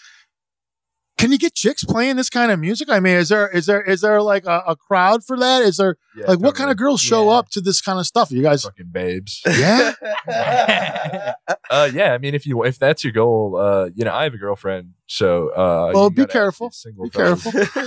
[1.16, 2.88] can you get chicks playing this kind of music?
[2.90, 5.62] I mean, is there is there is there like a, a crowd for that?
[5.62, 7.38] Is there Yeah, like what kind of girls show Yeah.
[7.38, 8.30] up to this kind of stuff?
[8.30, 9.40] You guys, fucking babes?
[9.46, 9.92] yeah,
[11.70, 14.34] Uh, yeah, I mean, if you if that's your goal, uh, you know, I have
[14.34, 16.68] a girlfriend, so uh, Well, be careful.
[16.68, 17.42] these single Be fellas.
[17.42, 17.84] careful.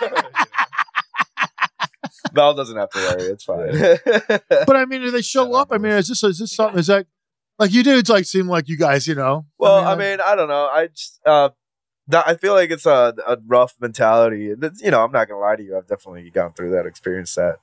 [0.00, 0.22] But, uh,
[2.32, 3.22] Val doesn't have to worry.
[3.24, 3.72] It's fine.
[4.66, 5.68] but I mean, do they show up?
[5.72, 6.78] I mean, is this is this something?
[6.78, 7.06] Is that
[7.58, 9.06] like you dudes like seem like you guys?
[9.08, 9.46] You know?
[9.58, 10.66] well, I mean, I don't know.
[10.66, 11.50] I just uh,
[12.10, 14.50] that- I feel like it's a, a rough mentality.
[14.50, 15.76] It's- You know, I'm not gonna lie to you.
[15.76, 17.56] I've definitely gone through that, experienced that.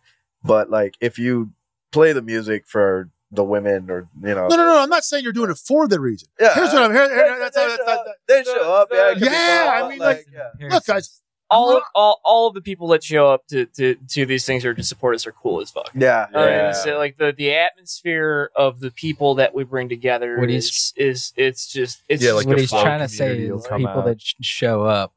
[0.43, 1.51] But like, if you
[1.91, 4.79] play the music for the women, or you know, no, no, no.
[4.79, 6.29] I'm not saying you're doing it for the reason.
[6.39, 7.07] yeah, Here's what I'm here.
[7.09, 8.87] they, here- that's- they that's- show, that's- up, they show up.
[8.91, 10.67] Yeah, it could be Yeah, I but, mean, like- yeah.
[10.69, 14.25] Look, guys, all of all, all of the people that show up to, to, to
[14.25, 15.91] these things or to support us are cool as fuck.
[15.95, 16.69] Yeah, I yeah.
[16.69, 20.93] it's, uh, like the, the atmosphere of the people that we bring together What is,
[20.97, 23.99] is it's just it's Yeah, just like what he's trying to say is come people
[23.99, 24.05] out.
[24.05, 25.13] that show up,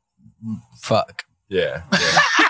[0.80, 1.24] fuck.
[1.48, 2.18] yeah, yeah.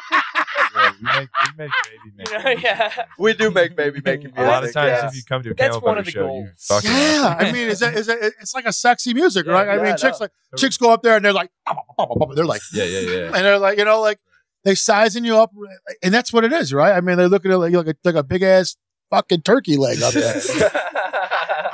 [1.03, 1.29] Yeah, we make,
[1.59, 2.63] we make baby you know, making.
[2.65, 3.05] yeah.
[3.19, 4.39] we do make baby making music.
[4.39, 5.07] A lot of times, yeah.
[5.09, 6.49] if you come to a That's Camel one of the show, you goals.
[6.67, 9.69] fucking Yeah, I mean, is that is that it's like a sexy music, Yeah, right?
[9.69, 10.25] I yeah, mean, I chicks know.
[10.25, 11.51] like chicks go up there and they're like,
[12.35, 13.25] they're like, yeah, yeah, yeah.
[13.27, 14.19] and they're like, you know, like
[14.65, 15.51] they sizing you up,
[16.03, 16.93] and that's what it is, right?
[16.95, 18.77] I mean, they're looking at like like a, like a big ass
[19.11, 20.35] fucking turkey leg up there.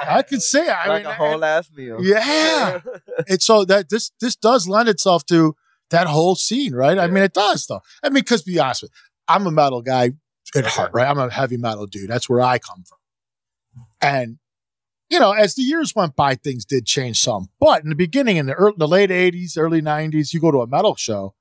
[0.09, 0.69] I could say.
[0.69, 1.99] I like mean, a whole and- ass meal.
[2.01, 2.81] yeah,
[3.29, 5.57] and so that this this does lend itself to
[5.91, 6.99] that whole scene, right?
[6.99, 7.81] I mean, it does though.
[8.03, 8.97] I mean, because be honest with, you,
[9.29, 10.13] I'm a metal guy
[10.55, 11.09] at heart, right?
[11.09, 12.09] I'm a heavy metal dude.
[12.09, 14.39] That's where I come from, and
[15.09, 17.49] you know, as the years went by, things did change some.
[17.61, 20.61] But in the beginning, in the early, the late '80s, early '90s, you go to
[20.61, 21.35] a metal show,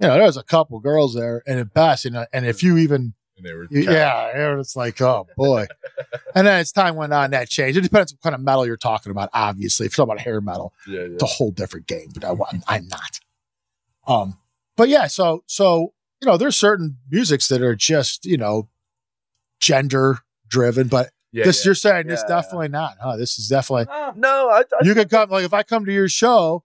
[0.00, 2.78] you know, there's a couple girls there, and at best, you know, and if you
[2.78, 5.66] even And they were yeah, it's like, oh boy.
[6.34, 7.76] and then as time went on, that changed.
[7.76, 9.86] It depends what kind of metal you're talking about, obviously.
[9.86, 11.06] If you're talking about hair metal, yeah, yeah.
[11.12, 13.20] it's a whole different game, but I, I'm, I'm not.
[14.06, 14.38] Um,
[14.76, 18.68] but yeah, so so you know, there's certain musics that are just, you know,
[19.60, 20.18] gender
[20.48, 21.68] driven, but yeah, this yeah.
[21.68, 22.36] you're saying this Yeah.
[22.36, 23.16] definitely not, huh?
[23.16, 26.08] This is definitely No, I, I you could come like if I come to your
[26.08, 26.64] show,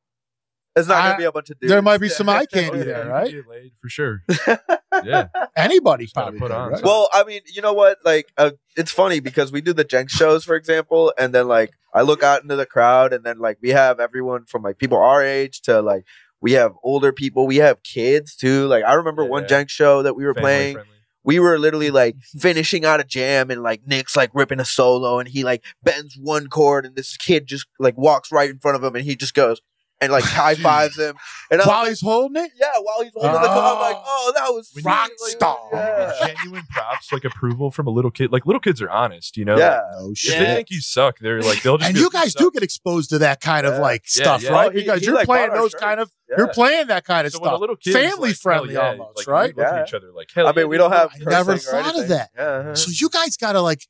[0.76, 1.72] it's not I- gonna be a bunch of dudes.
[1.72, 3.32] there might be some eye Oh, candy yeah, there, right?
[3.32, 4.24] Get laid for sure.
[5.03, 5.28] Yeah,
[5.58, 6.82] Anybody probably put could, on right?
[6.82, 7.97] Well, I mean, you know what?
[8.06, 11.72] Like, uh, it's funny because we do the Jenks shows, for example, and then like
[11.93, 14.97] I look out into the crowd, and then like we have everyone from like people
[14.97, 16.06] our age to like
[16.46, 18.68] we have older people, we have kids too.
[18.68, 19.48] Like I remember one Yeah.
[19.54, 20.74] Jenks show that we were Family playing.
[20.76, 20.91] friendly.
[21.24, 25.18] We were literally like finishing out a jam, and like Nick's like ripping a solo,
[25.18, 28.78] and he like bends one chord, and this kid just like walks right in front
[28.78, 29.60] of him, and he just goes
[30.06, 31.16] and like high fives him,
[31.51, 33.41] and I was While like, he's holding it, yeah, while he's holding ah.
[33.41, 34.86] the cup, I'm like, oh, that was When sweet.
[34.89, 35.58] rock Like, star.
[35.74, 36.14] Yeah.
[36.28, 38.32] genuine props, like approval from a little kid.
[38.32, 39.58] Like little kids are honest, you know.
[39.58, 39.82] Yeah.
[39.99, 40.39] no If shit.
[40.39, 41.88] they think you suck, they're like they'll just.
[41.89, 42.39] and be you like, guys suck.
[42.41, 43.80] do get exposed to that kind of Yeah.
[43.82, 44.49] like Yeah, stuff, yeah.
[44.51, 44.72] right?
[44.72, 45.84] He- because he, you're like, playing bought our those shirts.
[45.84, 46.36] kind of Yeah.
[46.39, 47.62] you're playing that kind of So when a stuff.
[47.62, 49.56] little kid is Family like, friendly hell yeah, almost, like, right?
[49.56, 49.80] We look Yeah.
[49.82, 51.12] at each other like, hell I mean, we don't have.
[51.14, 52.10] I never cursing or thought of anything.
[52.18, 52.30] that.
[52.38, 52.74] Yeah.
[52.74, 53.88] So you guys gotta like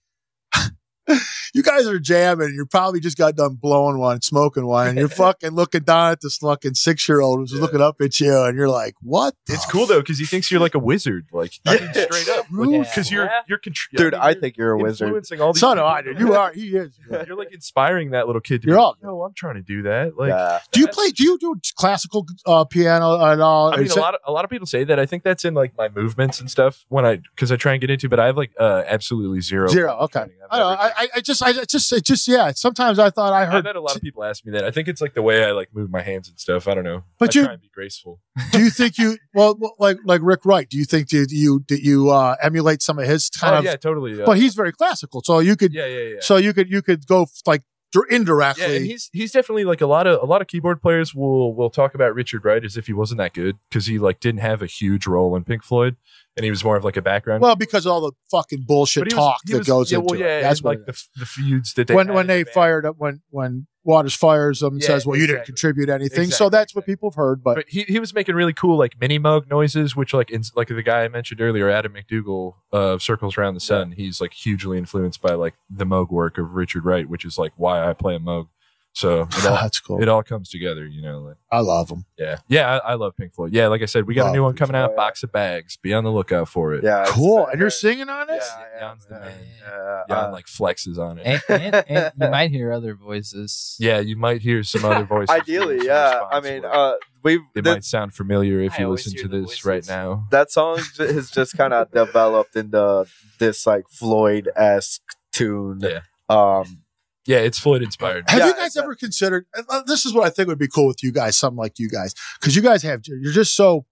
[1.53, 2.53] you guys are jamming.
[2.55, 6.21] You probably just got done blowing one, smoking one, and you're fucking looking down at
[6.21, 7.61] this fucking six year old who's Yeah.
[7.61, 10.49] looking up at you, and you're like, "What?" the It's cool though because he thinks
[10.51, 11.27] you're like a wizard.
[11.31, 12.79] Like I mean, straight up, True.
[12.79, 15.07] because you're you're contr- Dude, mean, I you're think you're a wizard.
[15.07, 15.59] influencing all these.
[15.61, 16.19] So do I, in dude.
[16.19, 16.51] You are.
[16.53, 16.97] He is.
[17.09, 18.61] You're like inspiring that little kid.
[18.63, 20.17] To You're be all- like, Yo, I'm trying to do that.
[20.17, 20.59] Like, yeah.
[20.71, 21.09] Do you play?
[21.09, 23.73] Do you do classical uh, piano at all?
[23.73, 24.99] I mean, Is a lot of a lot of people say that.
[24.99, 27.81] I think that's in like my movements and stuff when I because I try and
[27.81, 28.09] get into.
[28.09, 29.67] But I have like uh, absolutely zero.
[29.67, 29.93] Zero.
[30.01, 30.25] Okay.
[30.51, 32.51] I've know, I, I- I just, I just, it just, yeah.
[32.51, 33.53] Sometimes I thought I heard.
[33.53, 33.65] Heard.
[33.67, 34.63] had a lot of people ask me that.
[34.65, 36.67] I think it's like the way I like move my hands and stuff.
[36.67, 37.03] I don't know.
[37.19, 38.19] But I you- try and be graceful.
[38.51, 40.69] do you think you well, like like Rick Wright?
[40.69, 43.65] Do you think did you did you uh, emulate some of his kind oh of?
[43.65, 44.15] yeah, totally.
[44.23, 46.15] But he's very classical, so you could, yeah, yeah, yeah.
[46.21, 47.63] so you could, you could go like
[48.01, 48.63] dir- indirectly.
[48.65, 51.55] Yeah, and he's he's definitely like a lot of a lot of keyboard players will
[51.55, 54.41] will talk about Richard Wright as if he wasn't that good because he like didn't
[54.41, 55.95] have a huge role in Pink Floyd
[56.37, 57.41] and he was more of like a background.
[57.41, 60.19] well, because of all the fucking bullshit was- talk that was- goes yeah, into well,
[60.19, 60.41] yeah, it.
[60.43, 62.53] That's what like the, the feuds that they when had when they band.
[62.53, 66.31] fired up when when Waters fires them and Yeah, says, "Well, you didn't contribute anything,"
[66.31, 67.43] so Exactly, that's what people have heard.
[67.43, 70.41] But, But he, he was making really cool like mini moog noises, which like in,
[70.55, 73.91] like the guy I mentioned earlier, Adam McDougall of Circles Around the Sun.
[73.91, 77.53] He's like hugely influenced by like the moog work of Richard Wright, which is like
[77.57, 78.47] why I play a moog.
[78.95, 80.01] So it all, that's cool.
[80.01, 81.19] it all comes together, you know.
[81.19, 82.05] Like, I love them.
[82.17, 83.51] yeah, yeah, I, I love Pink Floyd.
[83.53, 85.33] Yeah, like I said, we got Love a new one Pink coming out, box of
[85.33, 85.75] bags.
[85.75, 86.83] Be on the lookout for it.
[86.83, 87.03] Yeah.
[87.09, 88.41] Cool, and you're singing on it.
[88.41, 89.19] Yeah, I am, Yan's the yeah.
[89.19, 89.37] man.
[89.67, 91.41] Yeah, Yan uh, like flexes on it.
[91.49, 93.75] and, and, and you might hear other voices.
[93.81, 95.29] yeah, you might hear some other voices.
[95.35, 96.21] ideally, yeah.
[96.31, 99.27] I mean, uh, we've it the- might sound familiar if I you listen to hear
[99.27, 100.25] the this right now.
[100.31, 103.05] that song has just kind of developed into
[103.39, 105.01] this like Floyd esque
[105.33, 105.81] tune.
[105.81, 105.99] Yeah.
[106.29, 106.83] Um.
[107.25, 108.29] Yeah, it's Floyd inspired.
[108.29, 109.47] Have Yeah, you guys ever considered?
[109.69, 111.35] uh, This is what I think would be cool with you guys.
[111.37, 113.85] Something like you guys, because you guys have you're just so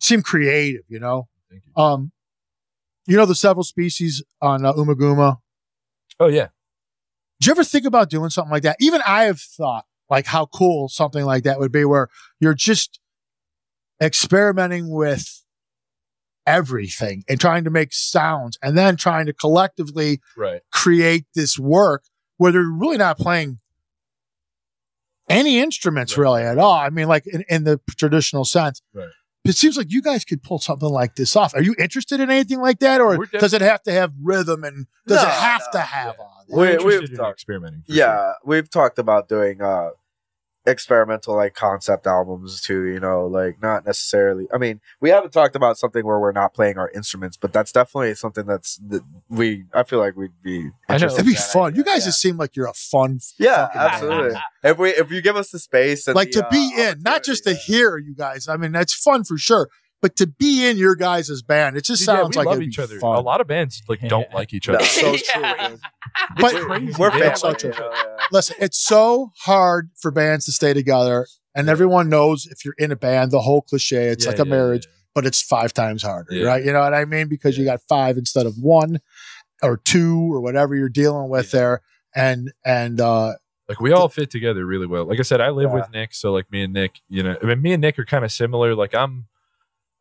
[0.00, 0.82] seem creative.
[0.88, 1.82] You know, Thank you.
[1.82, 2.12] um,
[3.06, 5.38] you know the several species on uh, Ummagumma.
[6.18, 6.48] Oh yeah,
[7.40, 8.76] Did you ever think about doing something like that?
[8.80, 12.08] Even I have thought like how cool something like that would be, where
[12.38, 13.00] you're just
[14.02, 15.42] experimenting with
[16.46, 20.60] everything and trying to make sounds, and then trying to collectively right.
[20.72, 22.04] create this work
[22.40, 23.58] where they're really not playing
[25.28, 26.22] any instruments Right.
[26.22, 26.72] really at all.
[26.72, 28.80] I mean, like in, in the traditional sense.
[28.94, 29.08] Right.
[29.44, 31.54] It seems like you guys could pull something like this off.
[31.54, 34.64] Are you interested in anything like that, or We're does it have to have rhythm
[34.64, 36.22] and does No, it have no, to have yeah.
[36.24, 36.56] all that?
[36.56, 37.82] We- We're we've interested in talked- experimenting.
[37.88, 38.34] yeah, sure.
[38.44, 39.90] we've talked about doing uh
[40.66, 42.84] experimental like concept albums too.
[42.86, 44.46] You know, like not necessarily.
[44.52, 47.72] I mean, we haven't talked about something where we're not playing our instruments, but that's
[47.72, 49.64] definitely something that's that we.
[49.72, 50.70] I feel like we'd be.
[50.88, 50.94] I know.
[50.94, 51.72] interested It'd be fun.
[51.72, 51.78] idea.
[51.78, 52.06] You guys yeah.
[52.06, 53.20] just seem like you're a fun.
[53.38, 53.92] Yeah, fucking band.
[53.92, 54.40] absolutely.
[54.64, 57.02] if we if you give us the space, and Like the, to be uh, in,
[57.02, 58.48] not just to opportunity, hear you guys.
[58.48, 59.68] I mean, that's fun for sure.
[60.02, 62.62] But to be in your guys' band, it just Dude, yeah, sounds we like love
[62.62, 62.98] each be other.
[62.98, 63.16] fun.
[63.16, 64.78] A lot of bands like don't like each other.
[64.78, 65.54] That's so Yeah.
[65.68, 65.78] true.
[66.40, 66.94] But- We're- crazy.
[66.98, 67.18] We're Yeah.
[67.34, 67.36] family.
[67.36, 67.72] So true.
[67.78, 68.04] yeah.
[68.32, 72.90] Listen, it's so hard for bands to stay together, and everyone knows if you're in
[72.92, 74.92] a band, the whole cliche, it's Yeah, like a yeah, marriage, yeah.
[75.14, 76.46] but it's five times harder, Yeah.
[76.46, 76.64] right?
[76.64, 77.28] You know what I mean?
[77.28, 79.00] Because you got five instead of one
[79.62, 81.60] or two or whatever you're dealing with Yeah.
[81.60, 81.82] there.
[82.16, 83.34] And and uh
[83.68, 85.04] Like we all fit together really well.
[85.04, 85.74] Like I said, I live Yeah.
[85.76, 88.04] with Nick, so like me and Nick, you know, I mean, me and Nick are
[88.06, 88.74] kind of similar.
[88.74, 89.26] Like I'm,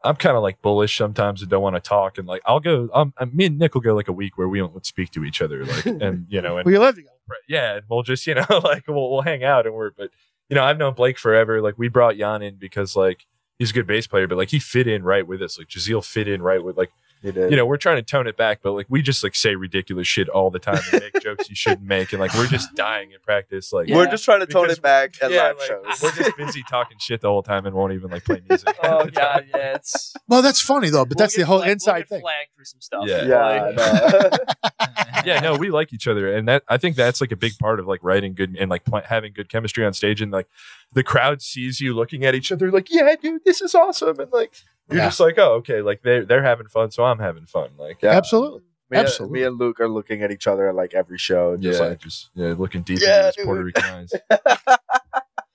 [0.03, 2.89] I'm kind of like bullish sometimes and don't want to talk, and like I'll go.
[2.93, 5.25] Um, uh, me and Nick will go like a week where we don't speak to
[5.25, 7.03] each other, like, and you know, and we together.
[7.27, 7.39] Right.
[7.47, 10.09] Yeah, and we'll just you know like we'll we'll hang out and we're but
[10.49, 11.61] you know I've known Blake forever.
[11.61, 13.25] Like we brought Yan in because like
[13.57, 15.57] he's a good bass player, but like he fit in right with us.
[15.57, 16.91] Like Jeziel fit in right with like
[17.21, 17.51] You did.
[17.51, 20.07] you know we're trying to tone it back, but like we just like say ridiculous
[20.07, 23.11] shit all the time and make jokes you shouldn't make, and like we're just dying
[23.11, 23.73] in practice.
[23.73, 26.01] Like We're just trying to tone it back at yeah, live like, shows.
[26.01, 28.69] we're just busy talking shit the whole time and won't even like play music.
[28.83, 30.13] Oh god, yeah, it's.
[30.29, 32.21] Well, that's funny though, but we'll that's the get whole flagged- we'll inside get thing.
[32.21, 33.03] Flagged for some stuff.
[33.07, 33.25] Yeah.
[33.25, 37.35] yeah, Like, yeah, no, we like each other, and that I think that's like a
[37.35, 40.31] big part of like writing good and like pl- having good chemistry on stage, and
[40.31, 40.47] like
[40.93, 44.31] the crowd sees you looking at each other, like, yeah, dude, this is awesome, and
[44.31, 44.53] like
[44.89, 45.05] you're Yeah.
[45.07, 48.11] just like, oh, okay, like they're they're having fun, so I'm having fun, like, Yeah.
[48.17, 48.61] Absolutely.
[48.91, 49.39] Me, and- Absolutely.
[49.39, 51.81] me and Luke are looking at each other at like every show, and yeah, just
[51.81, 53.45] like just yeah, looking deep Yeah, into his.
[53.45, 54.11] Puerto Rican eyes.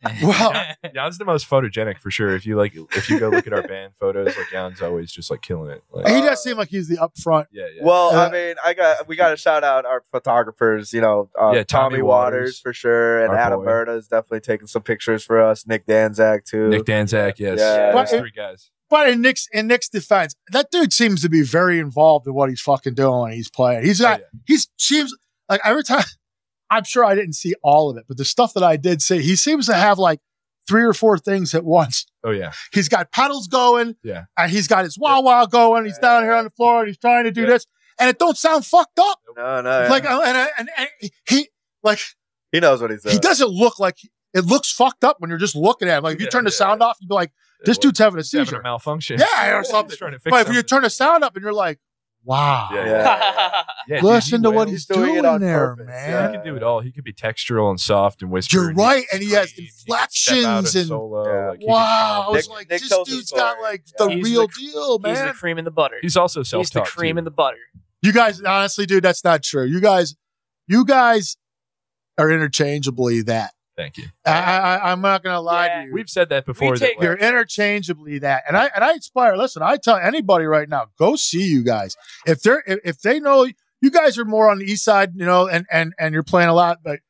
[0.23, 0.53] Well,
[0.95, 2.35] Yan's the most photogenic for sure.
[2.35, 5.31] If you like, if you go look at our band photos, like Yan's always just
[5.31, 5.83] like killing it.
[5.93, 7.47] Like, he does seem like he's the upfront.
[7.53, 7.83] yeah, yeah.
[7.85, 10.93] Well, Uh, I mean, I got we got to shout out our photographers.
[10.93, 13.67] You know, uh, Yeah, Tommy, Tommy Waters, Waters, for sure, and Adam boy.
[13.67, 15.67] Murda is definitely taking some pictures for us.
[15.67, 16.69] Nick Danzak too.
[16.69, 17.93] Nick Danzak, yes, Yeah.
[17.93, 18.71] But- three guys.
[18.91, 22.49] But in Nick's in Nick's defense, that dude seems to be very involved in what
[22.51, 23.85] he's fucking doing when he's playing.
[23.85, 24.21] He's Oh, not.
[24.21, 24.27] yeah.
[24.47, 25.13] He's seems
[25.49, 26.05] like every time.
[26.77, 29.21] I'm sure I didn't see all of it, but the stuff that I did see,
[29.23, 30.21] he seems to have like
[30.67, 32.07] three or four things at once.
[32.25, 34.25] Oh yeah, He's got pedals going, Yeah.
[34.39, 35.85] and he's got his wah wah going.
[35.85, 37.47] He's down here on the floor and he's trying to do Yeah.
[37.49, 37.67] this.
[38.01, 39.19] and it don't sound fucked up.
[39.37, 39.87] No, no.
[39.89, 40.89] Like, uh, and, and, and
[41.29, 41.49] he,
[41.85, 42.01] like,
[42.51, 43.15] he knows what he's doing.
[43.15, 43.99] he doesn't look like
[44.33, 46.03] it looks fucked up when you're just looking at him.
[46.05, 46.57] Like, if you Yeah, turn the yeah.
[46.57, 47.31] sound off, you'd be like,
[47.65, 48.61] this dude's having a he's having seizure.
[48.61, 49.21] a malfunction.
[49.21, 49.97] Yeah, or He's something.
[49.97, 51.79] trying to fix But if you turn the sound up and you're like,
[52.25, 52.85] wow, Yeah.
[52.87, 53.63] Yeah.
[53.87, 56.31] Yeah, dude, listen he to what he's He's doing doing, it on there, purpose, man.
[56.31, 56.81] He can do it all.
[56.81, 58.57] He could be textural and soft and whisper.
[58.57, 61.49] You're and right, and he has scream, he can step out inflections and- solo, Yeah.
[61.51, 63.63] like, he can Wow, I was Nick- like, Nick this dude's got story.
[63.63, 65.97] like the He's real the- deal, He's the cream in the butter.
[66.01, 67.19] He's also self He's the cream too.
[67.19, 67.59] in the butter.
[68.01, 69.65] You guys, honestly, dude, that's not true.
[69.67, 70.15] You guys,
[70.67, 71.37] you guys
[72.17, 73.53] are interchangeably that.
[73.77, 74.05] Thank you.
[74.25, 75.81] I, I, I'm not gonna lie Yeah.
[75.83, 75.93] to you.
[75.95, 76.73] We've said that before.
[76.77, 79.37] that, take- like, You're interchangeably that, and I and I inspire.
[79.37, 81.97] Listen, I tell anybody right now, go see you guys.
[82.27, 83.47] If they're if, if they know
[83.81, 86.49] you guys are more on the east side, you know, and and and you're playing
[86.49, 87.01] a lot, but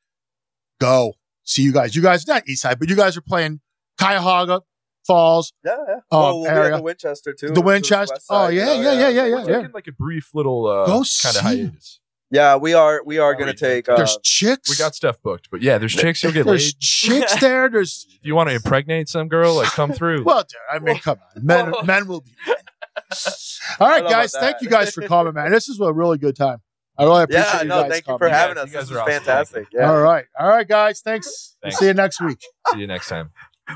[0.81, 1.95] go see you guys.
[1.95, 3.61] You guys not east side, but you guys are playing
[3.99, 4.61] Cuyahoga
[5.07, 5.95] Falls, Yeah, yeah.
[5.95, 6.73] Um, well, we'll be area.
[6.73, 7.51] at the Winchester too.
[7.51, 8.15] The Winchester.
[8.15, 9.69] west Oh side, you yeah, yeah, yeah, yeah, yeah, yeah.
[9.75, 12.01] like a brief little uh, Go kind see of hiatus.
[12.35, 13.01] Yeah, we are.
[13.05, 13.89] We are going we to take.
[13.89, 14.69] Uh, There's chicks.
[14.69, 16.55] We got stuff booked, but yeah, there's chicks you'll get laid.
[16.55, 17.69] there's chicks there.
[17.69, 20.25] There's If you want to impregnate some girl, like come through.
[20.25, 22.31] well, dude, I mean, come on, men men will be.
[22.47, 22.57] Men.
[23.81, 25.51] All right, I don't know guys, thank you guys for coming, man.
[25.53, 26.59] This is a really good time.
[26.99, 28.19] I really appreciate yeah, you no, guys thank you coming.
[28.19, 28.71] for Yeah, having you us.
[28.71, 29.13] guys This is are awesome.
[29.13, 29.67] fantastic.
[29.73, 29.91] Yeah.
[29.91, 31.01] All right, all right, guys.
[31.03, 31.57] Thanks.
[31.63, 31.79] Thanks.
[31.79, 32.39] See you next week.
[32.73, 33.31] See you next time.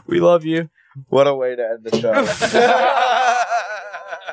[0.06, 0.68] We love you.
[1.08, 2.12] What a way to end the show.